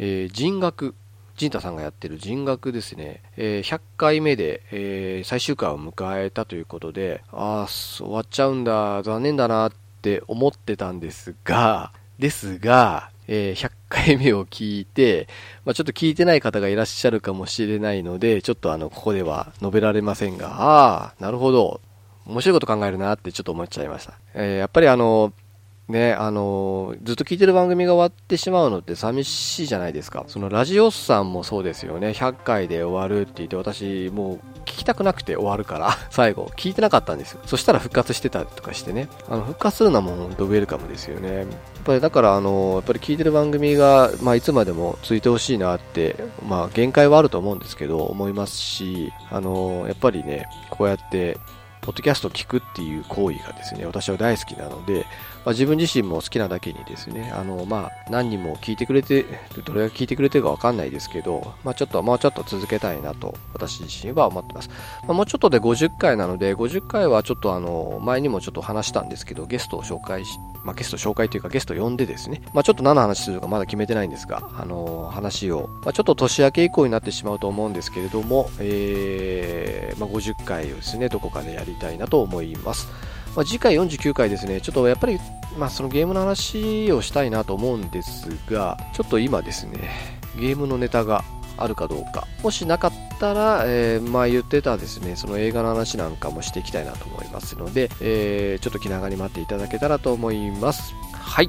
[0.00, 0.96] えー、人学、
[1.36, 15.28] 陣太さんがやってる人学ですね、えー、100回目で、えー、最終回を迎えたということで、ああ、終わっちゃうんだ、残念だなって思ってたんですが、ですが、えー、100回目を聞いて、
[15.64, 21.80] まあ、ちょっと聞いてない方がいらっしゃるかもしれないので、ちょっとあの、ここでは述べられませんが、ああ、なるほど。
[22.26, 24.14] 面白いこと考えるなってちょっと思っちゃいました。
[24.34, 25.32] えー、やっぱりあの、
[25.88, 30.24] ね、あのずっと聞いてる番組が終わってしまうのって寂しいじゃないですか。
[30.26, 32.10] そのラジオさんもそうですよね。
[32.10, 34.36] 100回で終わるって言って私もう
[34.66, 37.40] 聞きたくなくて終わるから 最後聞いてなかったんですよ。
[37.46, 39.08] そしたら復活してたとかしてね。
[39.30, 41.36] あの復活するのはもう本当ウェルカムですよね。
[41.36, 41.46] やっ
[41.84, 46.16] ぱりだからあのやっぱり聞いてる番組が、まあ、いつまでも続いてほしいなって、
[46.46, 51.38] まあ限界はあると思うんですけど思いますし、あのやっぱりね、こうやって
[51.80, 55.06] ポッドキャストを聞くっていう行為がですね、私は大好きなので、
[55.44, 59.24] まあ、自分自身も好きなだけにですね、あの、まあ、何人も聞いてくれて、
[59.64, 64.70] どれが聞いてくれてるかわかんないですけど、まあ、ちょっと、もうちょっと続けたいなと、私自身は思ってます。
[65.06, 82.88] まあ、もうちょっとで50回なので、50回はちょっとあの、前にもちょっと話したんですけど、ゲストを紹介し、まあ、ゲスト紹介というかゲスト呼んでですね、まあ、ちょっと何の話するかまだ決めてないんですが、あの話を、まあ、ちょっと年明け以降になってしまうと思うんですけれども、えー、まあ、50回をですね、どこかでやりたいなと思います。
[83.38, 85.20] まあ、次回49回ですね、ちょっとやっぱり、
[85.56, 89.78] まあ、そのゲームの話をしたいなと思うんですが、ちょっと今ですね、
[90.40, 91.22] ゲームのネタが
[91.56, 92.26] あるかどうか。
[92.42, 100.92] もしなかったら、えー、まあ言ってたですね、その映画の話なんかもしていきたいなと思いますので、えー、ちょっと気長に待っていただけたらと思います。
[101.12, 101.48] はい。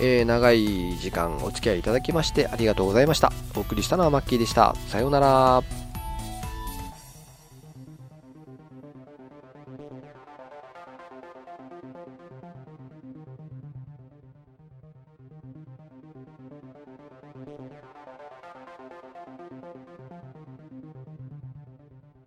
[0.00, 3.32] えー、長い時間お付き合いいただきましてありがとうございました。
[3.56, 4.76] お送りしたのはマッキーでした。
[4.86, 5.83] さようなら。